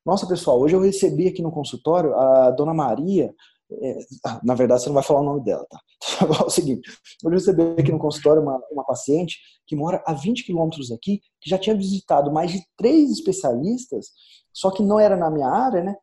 [0.05, 3.33] nossa, pessoal, hoje eu recebi aqui no consultório a dona Maria.
[3.73, 3.99] É,
[4.45, 5.81] na verdade, você não vai falar o nome dela, tá?
[6.21, 6.83] é o seguinte:
[7.25, 11.21] hoje eu recebi aqui no consultório uma, uma paciente que mora a 20 quilômetros aqui,
[11.41, 14.09] que já tinha visitado mais de três especialistas,
[14.53, 15.97] só que não era na minha área, né?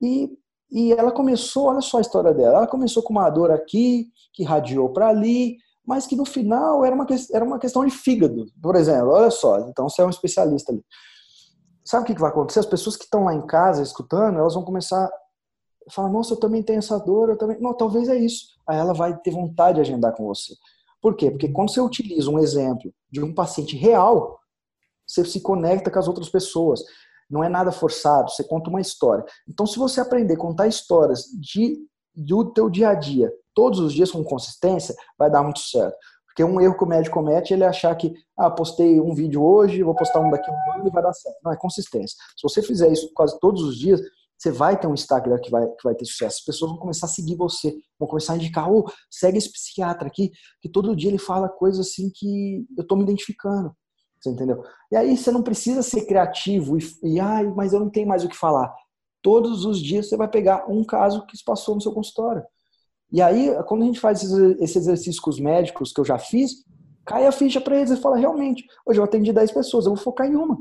[0.00, 0.30] E,
[0.70, 4.42] e ela começou, olha só a história dela: ela começou com uma dor aqui, que
[4.42, 8.74] radiou para ali, mas que no final era uma, era uma questão de fígado, por
[8.76, 9.10] exemplo.
[9.10, 10.82] Olha só, então você é um especialista ali
[11.84, 12.60] sabe o que vai acontecer?
[12.60, 16.40] As pessoas que estão lá em casa escutando, elas vão começar a falar, nossa, eu
[16.40, 17.60] também tenho essa dor, eu também.
[17.60, 18.58] Não, talvez é isso.
[18.66, 20.54] Aí ela vai ter vontade de agendar com você.
[21.00, 21.30] Por quê?
[21.30, 24.38] Porque quando você utiliza um exemplo de um paciente real,
[25.06, 26.82] você se conecta com as outras pessoas.
[27.28, 29.24] Não é nada forçado, você conta uma história.
[29.48, 31.78] Então, se você aprender a contar histórias de,
[32.14, 35.96] do teu dia a dia, todos os dias com consistência, vai dar muito certo.
[36.32, 39.44] Porque um erro que o médico comete é ele achar que, ah, postei um vídeo
[39.44, 41.36] hoje, vou postar um daqui a um ano e vai dar certo.
[41.44, 42.16] Não, é consistência.
[42.36, 44.00] Se você fizer isso quase todos os dias,
[44.38, 46.38] você vai ter um Instagram que vai, que vai ter sucesso.
[46.38, 50.08] As pessoas vão começar a seguir você, vão começar a indicar, oh, segue esse psiquiatra
[50.08, 53.72] aqui, que todo dia ele fala coisas assim que eu tô me identificando.
[54.18, 54.62] Você entendeu?
[54.90, 58.24] E aí você não precisa ser criativo e, e ai, mas eu não tenho mais
[58.24, 58.72] o que falar.
[59.20, 62.42] Todos os dias você vai pegar um caso que se passou no seu consultório.
[63.12, 66.64] E aí, quando a gente faz esses exercícios com os médicos que eu já fiz,
[67.04, 70.02] cai a ficha para eles e fala, realmente, hoje eu atendi 10 pessoas, eu vou
[70.02, 70.56] focar em uma.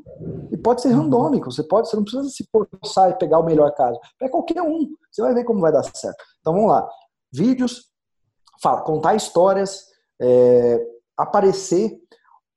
[0.51, 3.73] E pode ser randômico, você pode, você não precisa se forçar e pegar o melhor
[3.73, 3.99] caso.
[4.19, 6.23] Pega qualquer um, você vai ver como vai dar certo.
[6.41, 6.87] Então vamos lá.
[7.31, 7.89] Vídeos,
[8.61, 9.85] fala, contar histórias,
[10.21, 10.85] é,
[11.15, 11.97] aparecer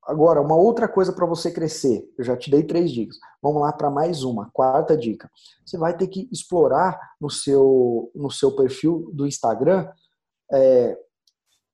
[0.07, 3.17] Agora, uma outra coisa para você crescer, eu já te dei três dicas.
[3.43, 5.31] Vamos lá para mais uma, quarta dica.
[5.65, 9.89] Você vai ter que explorar no seu, no seu perfil do Instagram
[10.53, 10.99] é,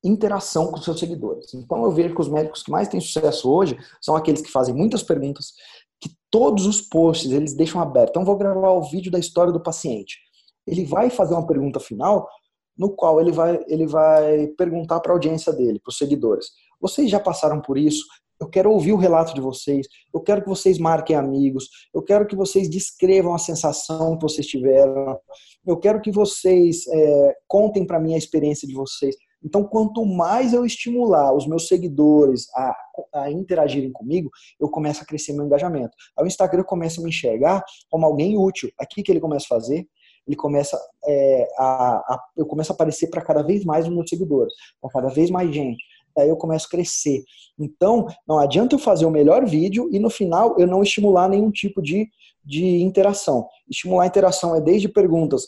[0.02, 1.52] interação com seus seguidores.
[1.54, 4.74] Então, eu vejo que os médicos que mais têm sucesso hoje são aqueles que fazem
[4.74, 5.52] muitas perguntas,
[6.00, 8.10] que todos os posts eles deixam aberto.
[8.10, 10.18] Então, vou gravar o vídeo da história do paciente.
[10.66, 12.28] Ele vai fazer uma pergunta final,
[12.76, 16.46] no qual ele vai, ele vai perguntar para a audiência dele, para os seguidores.
[16.80, 18.04] Vocês já passaram por isso?
[18.40, 22.26] eu quero ouvir o relato de vocês, eu quero que vocês marquem amigos, eu quero
[22.26, 25.18] que vocês descrevam a sensação que vocês tiveram,
[25.66, 29.14] eu quero que vocês é, contem para mim a experiência de vocês.
[29.42, 32.74] Então, quanto mais eu estimular os meus seguidores a,
[33.14, 35.96] a interagirem comigo, eu começo a crescer meu engajamento.
[36.18, 38.70] Aí o Instagram começa a me enxergar como alguém útil.
[38.78, 39.86] Aqui que ele começa a fazer,
[40.26, 44.08] ele começa é, a, a, eu começo a aparecer para cada vez mais os meus
[44.08, 45.82] seguidores, para cada vez mais gente.
[46.16, 47.22] Aí eu começo a crescer.
[47.58, 51.50] Então, não adianta eu fazer o melhor vídeo e no final eu não estimular nenhum
[51.50, 52.08] tipo de,
[52.44, 53.46] de interação.
[53.68, 55.46] Estimular a interação é desde perguntas.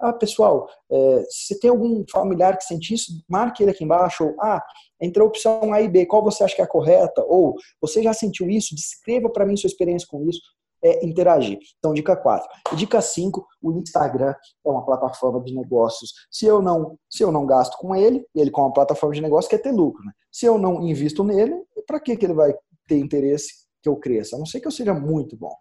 [0.00, 4.24] Ah, pessoal, é, se tem algum familiar que sente isso, marque ele aqui embaixo.
[4.24, 4.60] Ou, ah,
[5.00, 7.24] entre a opção A e B, qual você acha que é a correta?
[7.26, 8.74] Ou, você já sentiu isso?
[8.74, 10.40] Descreva para mim sua experiência com isso
[10.82, 11.58] é interagir.
[11.78, 12.48] Então, dica 4.
[12.76, 16.12] dica 5, o Instagram é uma plataforma de negócios.
[16.30, 19.48] Se eu não, se eu não gasto com ele, ele como uma plataforma de negócio
[19.48, 20.04] quer ter lucro.
[20.04, 20.12] Né?
[20.30, 22.54] Se eu não invisto nele, para que, que ele vai
[22.88, 24.36] ter interesse que eu cresça?
[24.36, 25.54] A não ser que eu seja muito bom.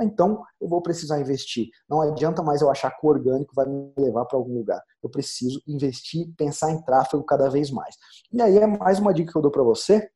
[0.00, 1.68] Então, eu vou precisar investir.
[1.88, 4.82] Não adianta mais eu achar que o orgânico vai me levar para algum lugar.
[5.02, 7.94] Eu preciso investir, pensar em tráfego cada vez mais.
[8.32, 10.08] E aí é mais uma dica que eu dou para você,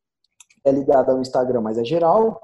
[0.65, 2.41] é ligada ao Instagram, mas é geral.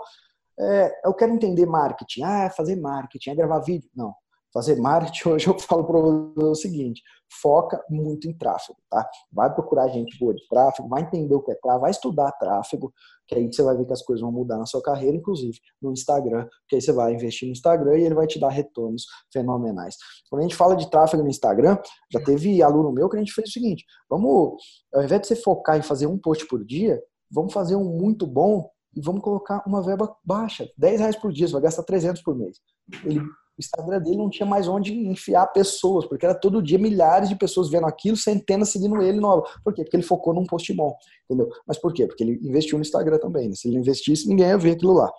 [0.58, 2.22] É, eu quero entender marketing.
[2.22, 3.88] Ah, fazer marketing, é gravar vídeo.
[3.94, 4.14] Não.
[4.52, 7.02] Fazer marketing, hoje eu falo para você o seguinte:
[7.42, 9.08] foca muito em tráfego, tá?
[9.32, 12.92] Vai procurar gente boa de tráfego, vai entender o que é tráfego, vai estudar tráfego,
[13.26, 15.92] que aí você vai ver que as coisas vão mudar na sua carreira, inclusive no
[15.92, 19.96] Instagram, que aí você vai investir no Instagram e ele vai te dar retornos fenomenais.
[20.30, 21.76] Quando a gente fala de tráfego no Instagram,
[22.12, 24.56] já teve aluno meu que a gente fez o seguinte: vamos,
[24.94, 28.24] ao invés de você focar em fazer um post por dia, vamos fazer um muito
[28.24, 32.22] bom e vamos colocar uma verba baixa, 10 reais por dia, você vai gastar 300
[32.22, 32.58] por mês.
[33.04, 37.28] Ele, o Instagram dele não tinha mais onde enfiar pessoas, porque era todo dia milhares
[37.28, 39.42] de pessoas vendo aquilo, centenas seguindo ele nova.
[39.62, 39.82] Por quê?
[39.82, 41.48] Porque ele focou num post bom, entendeu?
[41.66, 42.06] Mas por quê?
[42.06, 43.48] Porque ele investiu no Instagram também.
[43.48, 43.54] Né?
[43.54, 45.12] Se ele investisse, ninguém ia ver aquilo lá.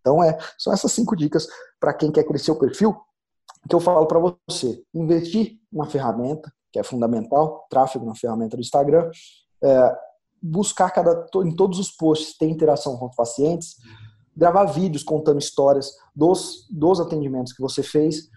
[0.00, 1.46] Então, é, são essas cinco dicas
[1.78, 2.96] para quem quer crescer o perfil
[3.68, 4.82] que eu falo para você.
[4.94, 9.10] Investir uma ferramenta, que é fundamental, tráfego na ferramenta do Instagram,
[9.62, 9.96] é,
[10.42, 13.76] buscar cada, em todos os posts ter interação com os pacientes,
[14.36, 18.28] gravar vídeos contando histórias dos, dos atendimentos que você fez,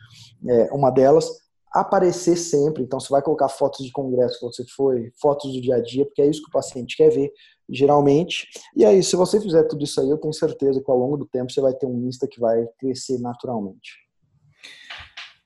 [0.48, 1.30] é, uma delas,
[1.72, 5.76] aparecer sempre, então você vai colocar fotos de congresso que você foi, fotos do dia
[5.76, 7.32] a dia, porque é isso que o paciente quer ver,
[7.70, 8.48] geralmente.
[8.76, 11.26] E aí, se você fizer tudo isso aí, eu tenho certeza que ao longo do
[11.26, 14.11] tempo você vai ter um Insta que vai crescer naturalmente.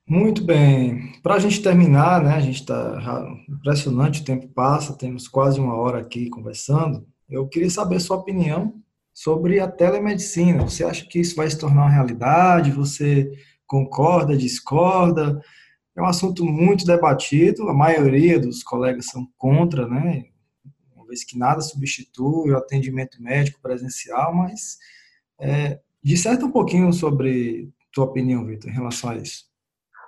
[0.08, 1.20] Muito bem.
[1.24, 2.36] Para a gente terminar, né?
[2.36, 3.02] A gente está
[3.50, 7.08] impressionante, o tempo passa, temos quase uma hora aqui conversando.
[7.28, 8.76] Eu queria saber sua opinião
[9.12, 10.62] sobre a telemedicina.
[10.62, 12.70] Você acha que isso vai se tornar uma realidade?
[12.72, 13.32] Você
[13.66, 15.42] concorda, discorda?
[15.98, 17.68] É um assunto muito debatido.
[17.68, 20.26] A maioria dos colegas são contra, né?
[20.96, 24.78] Uma vez que nada substitui o atendimento médico presencial, mas
[25.40, 29.55] é, disserta um pouquinho sobre tua opinião, Vitor, em relação a isso.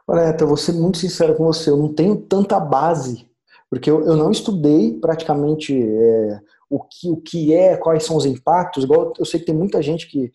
[0.08, 3.30] Olha, eu vou ser muito sincero com você, eu não tenho tanta base,
[3.70, 6.40] porque eu, eu não estudei praticamente é,
[6.70, 9.82] o, que, o que é, quais são os impactos, igual eu sei que tem muita
[9.82, 10.32] gente que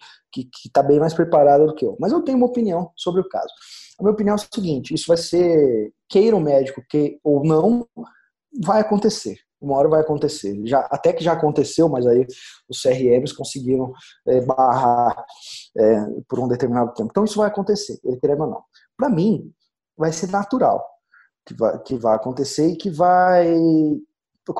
[0.66, 3.28] está tá bem mais preparada do que eu, mas eu tenho uma opinião sobre o
[3.28, 3.52] caso.
[3.98, 7.86] A minha opinião é o seguinte, isso vai ser, queira o médico que, ou não,
[8.62, 10.60] vai acontecer uma hora vai acontecer.
[10.66, 12.26] Já, até que já aconteceu, mas aí
[12.68, 13.92] os CRMs conseguiram
[14.26, 15.24] é, barrar
[15.78, 17.10] é, por um determinado tempo.
[17.10, 18.64] Então isso vai acontecer, ele querendo ou não.
[18.96, 19.52] Para mim,
[20.02, 20.84] vai ser natural
[21.46, 23.54] que vai, que vai acontecer e que vai.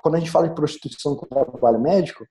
[0.02, 2.24] Quando a gente fala de prostituição com trabalho médico,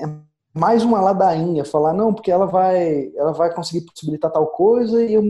[0.00, 0.06] é
[0.54, 5.14] mais uma ladainha, falar, não, porque ela vai, ela vai conseguir possibilitar tal coisa e
[5.14, 5.22] eu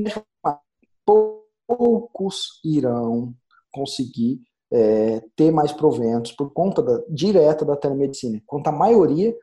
[1.67, 3.35] poucos irão
[3.73, 8.37] conseguir é, ter mais proventos por conta da, direta da telemedicina.
[8.37, 9.35] Enquanto a maioria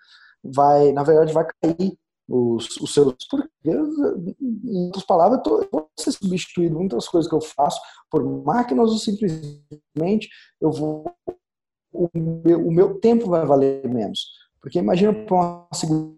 [0.44, 1.98] vai, na verdade, vai cair
[2.34, 3.16] os, os seus.
[3.30, 7.80] Porque, em outras palavras, eu vou ser substituído muitas coisas que eu faço
[8.10, 10.30] por máquinas ou simplesmente
[10.60, 11.06] eu vou.
[11.92, 14.32] O meu, o meu tempo vai valer menos.
[14.60, 16.18] Porque imagina para uma segunda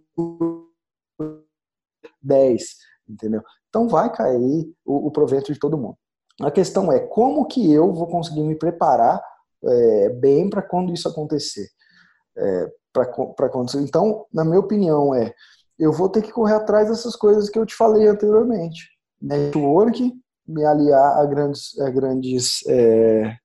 [2.22, 2.64] 10,
[3.10, 3.44] entendeu?
[3.68, 5.98] Então vai cair o, o provento de todo mundo.
[6.42, 9.22] A questão é como que eu vou conseguir me preparar
[9.64, 11.68] é, bem para quando isso acontecer.
[12.38, 13.82] É, para acontecer.
[13.82, 15.34] Então, na minha opinião, é
[15.78, 18.90] eu vou ter que correr atrás dessas coisas que eu te falei anteriormente.
[19.22, 20.14] Network,
[20.48, 23.36] me aliar a grandes, a grandes é,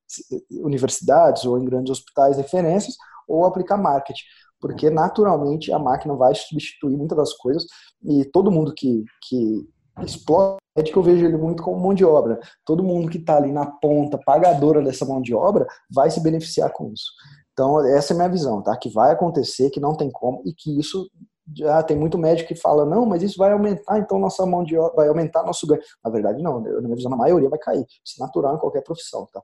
[0.50, 4.24] universidades ou em grandes hospitais referências, ou aplicar marketing.
[4.60, 7.64] Porque, naturalmente, a máquina vai substituir muitas das coisas
[8.04, 9.66] e todo mundo que, que
[10.04, 12.38] explora é que eu vejo ele muito como mão de obra.
[12.64, 16.70] Todo mundo que está ali na ponta, pagadora dessa mão de obra, vai se beneficiar
[16.72, 17.10] com isso.
[17.52, 18.76] Então, essa é a minha visão, tá?
[18.76, 21.10] Que vai acontecer, que não tem como, e que isso
[21.56, 24.76] já tem muito médico que fala, não, mas isso vai aumentar, então nossa mão de
[24.94, 25.82] vai aumentar nosso ganho.
[26.04, 27.84] Na verdade, não, na minha visão, a maioria vai cair.
[28.04, 29.42] Isso é natural em qualquer profissão, tá?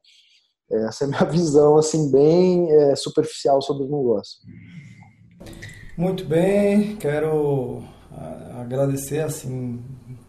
[0.71, 4.39] Essa é a minha visão, assim, bem é, superficial sobre o negócio.
[5.97, 7.83] Muito bem, quero
[8.13, 9.83] ah, agradecer, assim,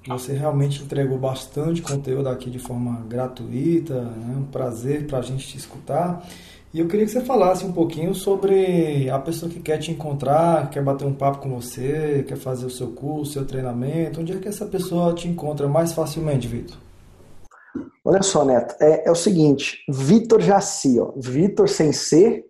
[0.04, 4.36] que você realmente entregou bastante conteúdo aqui de forma gratuita, né?
[4.38, 6.26] um prazer para a gente te escutar.
[6.74, 10.70] E eu queria que você falasse um pouquinho sobre a pessoa que quer te encontrar,
[10.70, 14.20] quer bater um papo com você, quer fazer o seu curso, seu treinamento.
[14.20, 16.78] Onde é que essa pessoa te encontra mais facilmente, Vitor?
[18.04, 22.46] Olha só, Neto, é, é o seguinte, Vitor Jaci, ó, Vitor sem ser,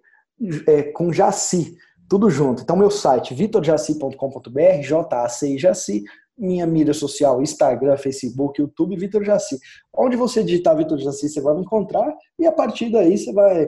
[0.68, 1.76] é, com Jaci,
[2.08, 2.62] tudo junto.
[2.62, 6.04] Então, meu site, vitorjaci.com.br, J-A-C-I Jaci,
[6.38, 9.58] minha mídia social, Instagram, Facebook, YouTube, Vitor Jaci.
[9.94, 13.68] Onde você digitar Vitor Jaci, você vai me encontrar e a partir daí você vai,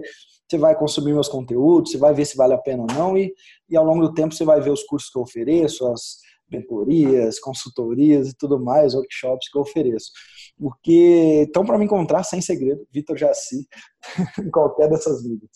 [0.50, 3.34] você vai consumir meus conteúdos, você vai ver se vale a pena ou não e,
[3.70, 6.18] e ao longo do tempo você vai ver os cursos que eu ofereço, as
[6.52, 10.12] mentorias, consultorias e tudo mais, workshops que eu ofereço.
[10.58, 13.68] Porque, então, para me encontrar, sem segredo, Vitor Jaci,
[14.44, 15.52] em qualquer dessas mídias.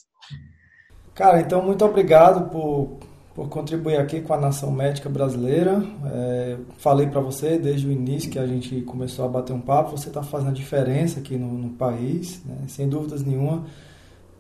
[1.16, 3.00] Cara, então, muito obrigado por
[3.36, 5.84] por contribuir aqui com a nação médica brasileira.
[6.06, 9.98] É, falei para você desde o início que a gente começou a bater um papo,
[9.98, 12.58] você está fazendo a diferença aqui no, no país, né?
[12.68, 13.66] sem dúvidas nenhuma.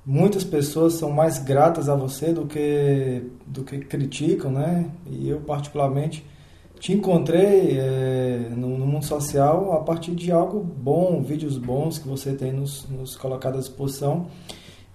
[0.05, 4.89] Muitas pessoas são mais gratas a você do que do que criticam, né?
[5.05, 6.25] E eu particularmente
[6.79, 12.07] te encontrei é, no, no, mundo social a partir de algo bom, vídeos bons que
[12.07, 14.27] você tem nos, nos colocado à disposição.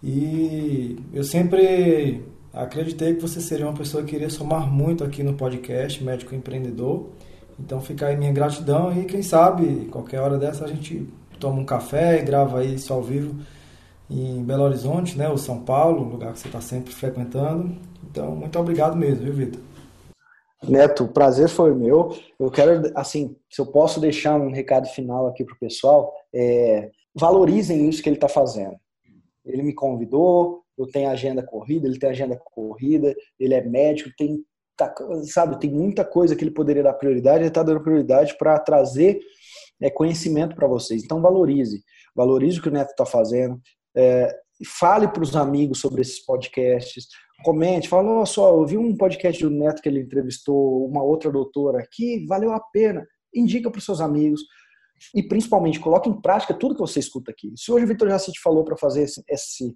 [0.03, 5.35] E eu sempre Acreditei que você seria uma pessoa que iria somar muito aqui no
[5.35, 7.11] podcast Médico Empreendedor.
[7.61, 11.07] Então fica aí minha gratidão e quem sabe qualquer hora dessa a gente
[11.39, 13.37] toma um café e grava isso ao vivo
[14.11, 17.77] em Belo Horizonte, né, ou São Paulo, lugar que você está sempre frequentando.
[18.11, 19.61] Então muito obrigado mesmo, viu, Vitor?
[20.67, 22.17] Neto, o prazer foi meu.
[22.39, 26.91] Eu quero, assim, se eu posso deixar um recado final aqui para o pessoal, é,
[27.15, 28.77] valorizem isso que ele está fazendo.
[29.45, 34.45] Ele me convidou, eu tenho agenda corrida, ele tem agenda corrida, ele é médico, tem
[34.77, 34.95] tá,
[35.25, 39.19] sabe, tem muita coisa que ele poderia dar prioridade, ele está dando prioridade para trazer
[39.81, 41.03] é, conhecimento para vocês.
[41.03, 41.83] Então valorize,
[42.15, 43.61] valorize o que o Neto está fazendo,
[43.99, 44.33] é,
[44.65, 47.09] fale para os amigos sobre esses podcasts,
[47.45, 51.31] comente, fala, olha só, eu vi um podcast do Neto que ele entrevistou uma outra
[51.31, 54.41] doutora aqui, valeu a pena, indica para os seus amigos,
[55.15, 57.53] e principalmente coloque em prática tudo que você escuta aqui.
[57.57, 59.73] Se hoje o Vitor Jacci te falou para fazer esse, esse,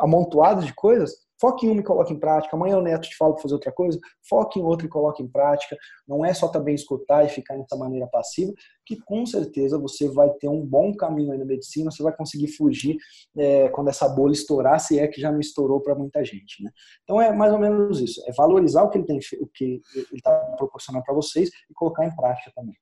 [0.00, 2.56] amontoado de coisas, foque em uma e coloque em prática.
[2.56, 5.28] Amanhã o Neto te fala para fazer outra coisa, foque em outra e coloque em
[5.28, 5.76] prática.
[6.06, 8.52] Não é só também escutar e ficar dessa maneira passiva,
[8.84, 12.48] que com certeza você vai ter um bom caminho aí na medicina, você vai conseguir
[12.48, 12.96] fugir
[13.36, 16.62] é, quando essa bolha estourar, se é que já não estourou para muita gente.
[16.62, 16.70] Né?
[17.02, 20.06] Então é mais ou menos isso, é valorizar o que ele tem, o que ele
[20.14, 22.76] está proporcionando para vocês e colocar em prática também.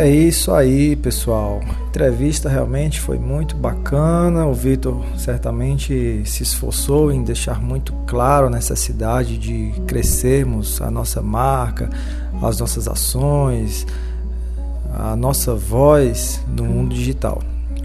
[0.00, 1.60] É isso aí, pessoal.
[1.62, 4.46] A entrevista realmente foi muito bacana.
[4.46, 11.20] O Vitor certamente se esforçou em deixar muito claro a necessidade de crescermos a nossa
[11.20, 11.90] marca,
[12.42, 13.86] as nossas ações,
[14.90, 17.42] a nossa voz no mundo digital.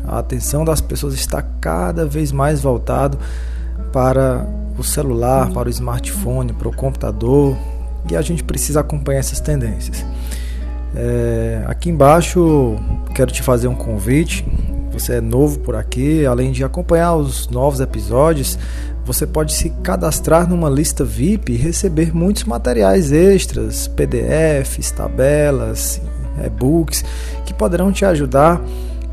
[0.08, 3.20] A atenção das pessoas está cada vez mais voltado
[3.92, 4.48] para
[4.78, 7.58] o celular, para o smartphone, para o computador,
[8.10, 10.06] e a gente precisa acompanhar essas tendências.
[10.96, 12.78] É, aqui embaixo
[13.14, 14.46] quero te fazer um convite.
[14.94, 18.58] Você é novo por aqui, além de acompanhar os novos episódios,
[19.04, 26.02] você pode se cadastrar numa lista VIP e receber muitos materiais extras, PDFs, tabelas,
[26.44, 27.04] e-books,
[27.46, 28.62] que poderão te ajudar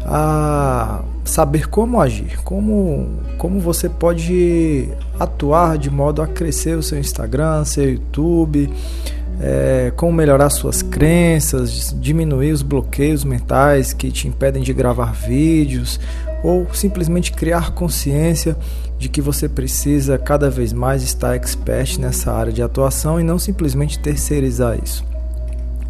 [0.04, 4.88] a saber como agir, como, como você pode
[5.18, 8.70] atuar de modo a crescer o seu Instagram, seu YouTube,
[9.40, 15.98] é, como melhorar suas crenças, diminuir os bloqueios mentais que te impedem de gravar vídeos
[16.42, 18.56] ou simplesmente criar consciência
[18.98, 23.38] de que você precisa cada vez mais estar expert nessa área de atuação e não
[23.38, 25.04] simplesmente terceirizar isso.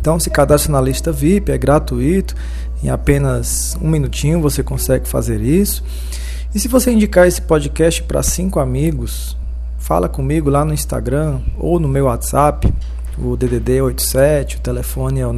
[0.01, 2.35] Então se cadastre na lista VIP, é gratuito,
[2.82, 5.85] em apenas um minutinho você consegue fazer isso.
[6.55, 9.36] E se você indicar esse podcast para cinco amigos,
[9.78, 12.73] fala comigo lá no Instagram ou no meu WhatsApp,
[13.18, 15.34] o DDD 87, o telefone é o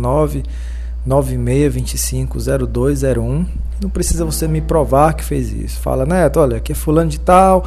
[1.07, 3.47] 996250201.
[3.81, 5.81] Não precisa você me provar que fez isso.
[5.81, 7.65] Fala, Neto, olha, aqui é fulano de tal,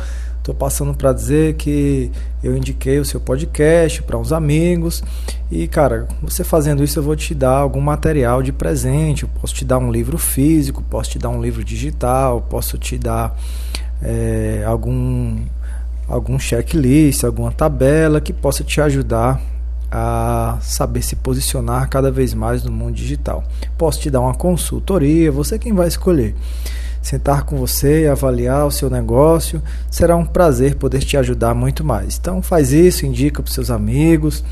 [0.48, 2.10] Estou passando para dizer que
[2.42, 5.04] eu indiquei o seu podcast para uns amigos
[5.52, 9.24] e, cara, você fazendo isso eu vou te dar algum material de presente.
[9.24, 12.98] Eu posso te dar um livro físico, posso te dar um livro digital, posso te
[12.98, 13.38] dar
[14.02, 15.38] é, algum
[16.08, 19.42] algum checklist, alguma tabela que possa te ajudar
[19.92, 23.44] a saber se posicionar cada vez mais no mundo digital.
[23.78, 26.36] Posso te dar uma consultoria, você é quem vai escolher.
[27.02, 31.84] Sentar com você e avaliar o seu negócio será um prazer poder te ajudar muito
[31.84, 32.18] mais.
[32.18, 34.44] Então faz isso, indica para seus amigos.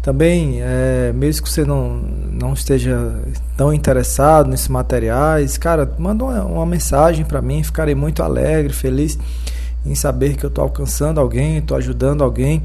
[0.00, 1.96] Também, é, mesmo que você não,
[2.30, 3.16] não esteja
[3.56, 9.18] tão interessado nesses materiais, cara, manda uma, uma mensagem para mim, ficarei muito alegre, feliz
[9.84, 12.62] em saber que eu estou alcançando alguém, estou ajudando alguém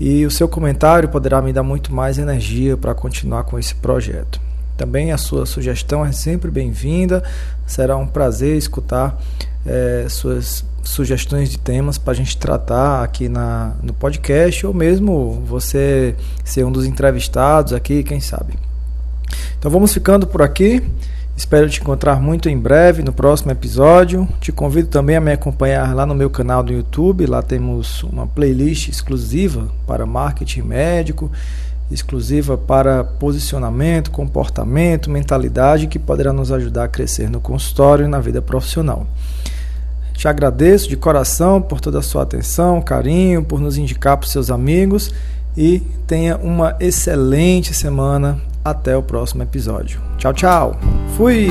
[0.00, 4.40] e o seu comentário poderá me dar muito mais energia para continuar com esse projeto.
[4.76, 7.22] Também a sua sugestão é sempre bem-vinda,
[7.66, 9.20] será um prazer escutar
[9.66, 15.42] é, suas sugestões de temas para a gente tratar aqui na, no podcast ou mesmo
[15.44, 16.14] você
[16.44, 18.54] ser um dos entrevistados aqui, quem sabe.
[19.58, 20.82] Então vamos ficando por aqui.
[21.38, 24.28] Espero te encontrar muito em breve no próximo episódio.
[24.40, 27.24] Te convido também a me acompanhar lá no meu canal do YouTube.
[27.26, 31.30] Lá temos uma playlist exclusiva para marketing médico,
[31.92, 38.18] exclusiva para posicionamento, comportamento, mentalidade que poderá nos ajudar a crescer no consultório e na
[38.18, 39.06] vida profissional.
[40.14, 44.32] Te agradeço de coração por toda a sua atenção, carinho, por nos indicar para os
[44.32, 45.14] seus amigos
[45.56, 50.00] e tenha uma excelente semana até o próximo episódio.
[50.16, 50.76] Tchau, tchau.
[51.16, 51.48] Fui!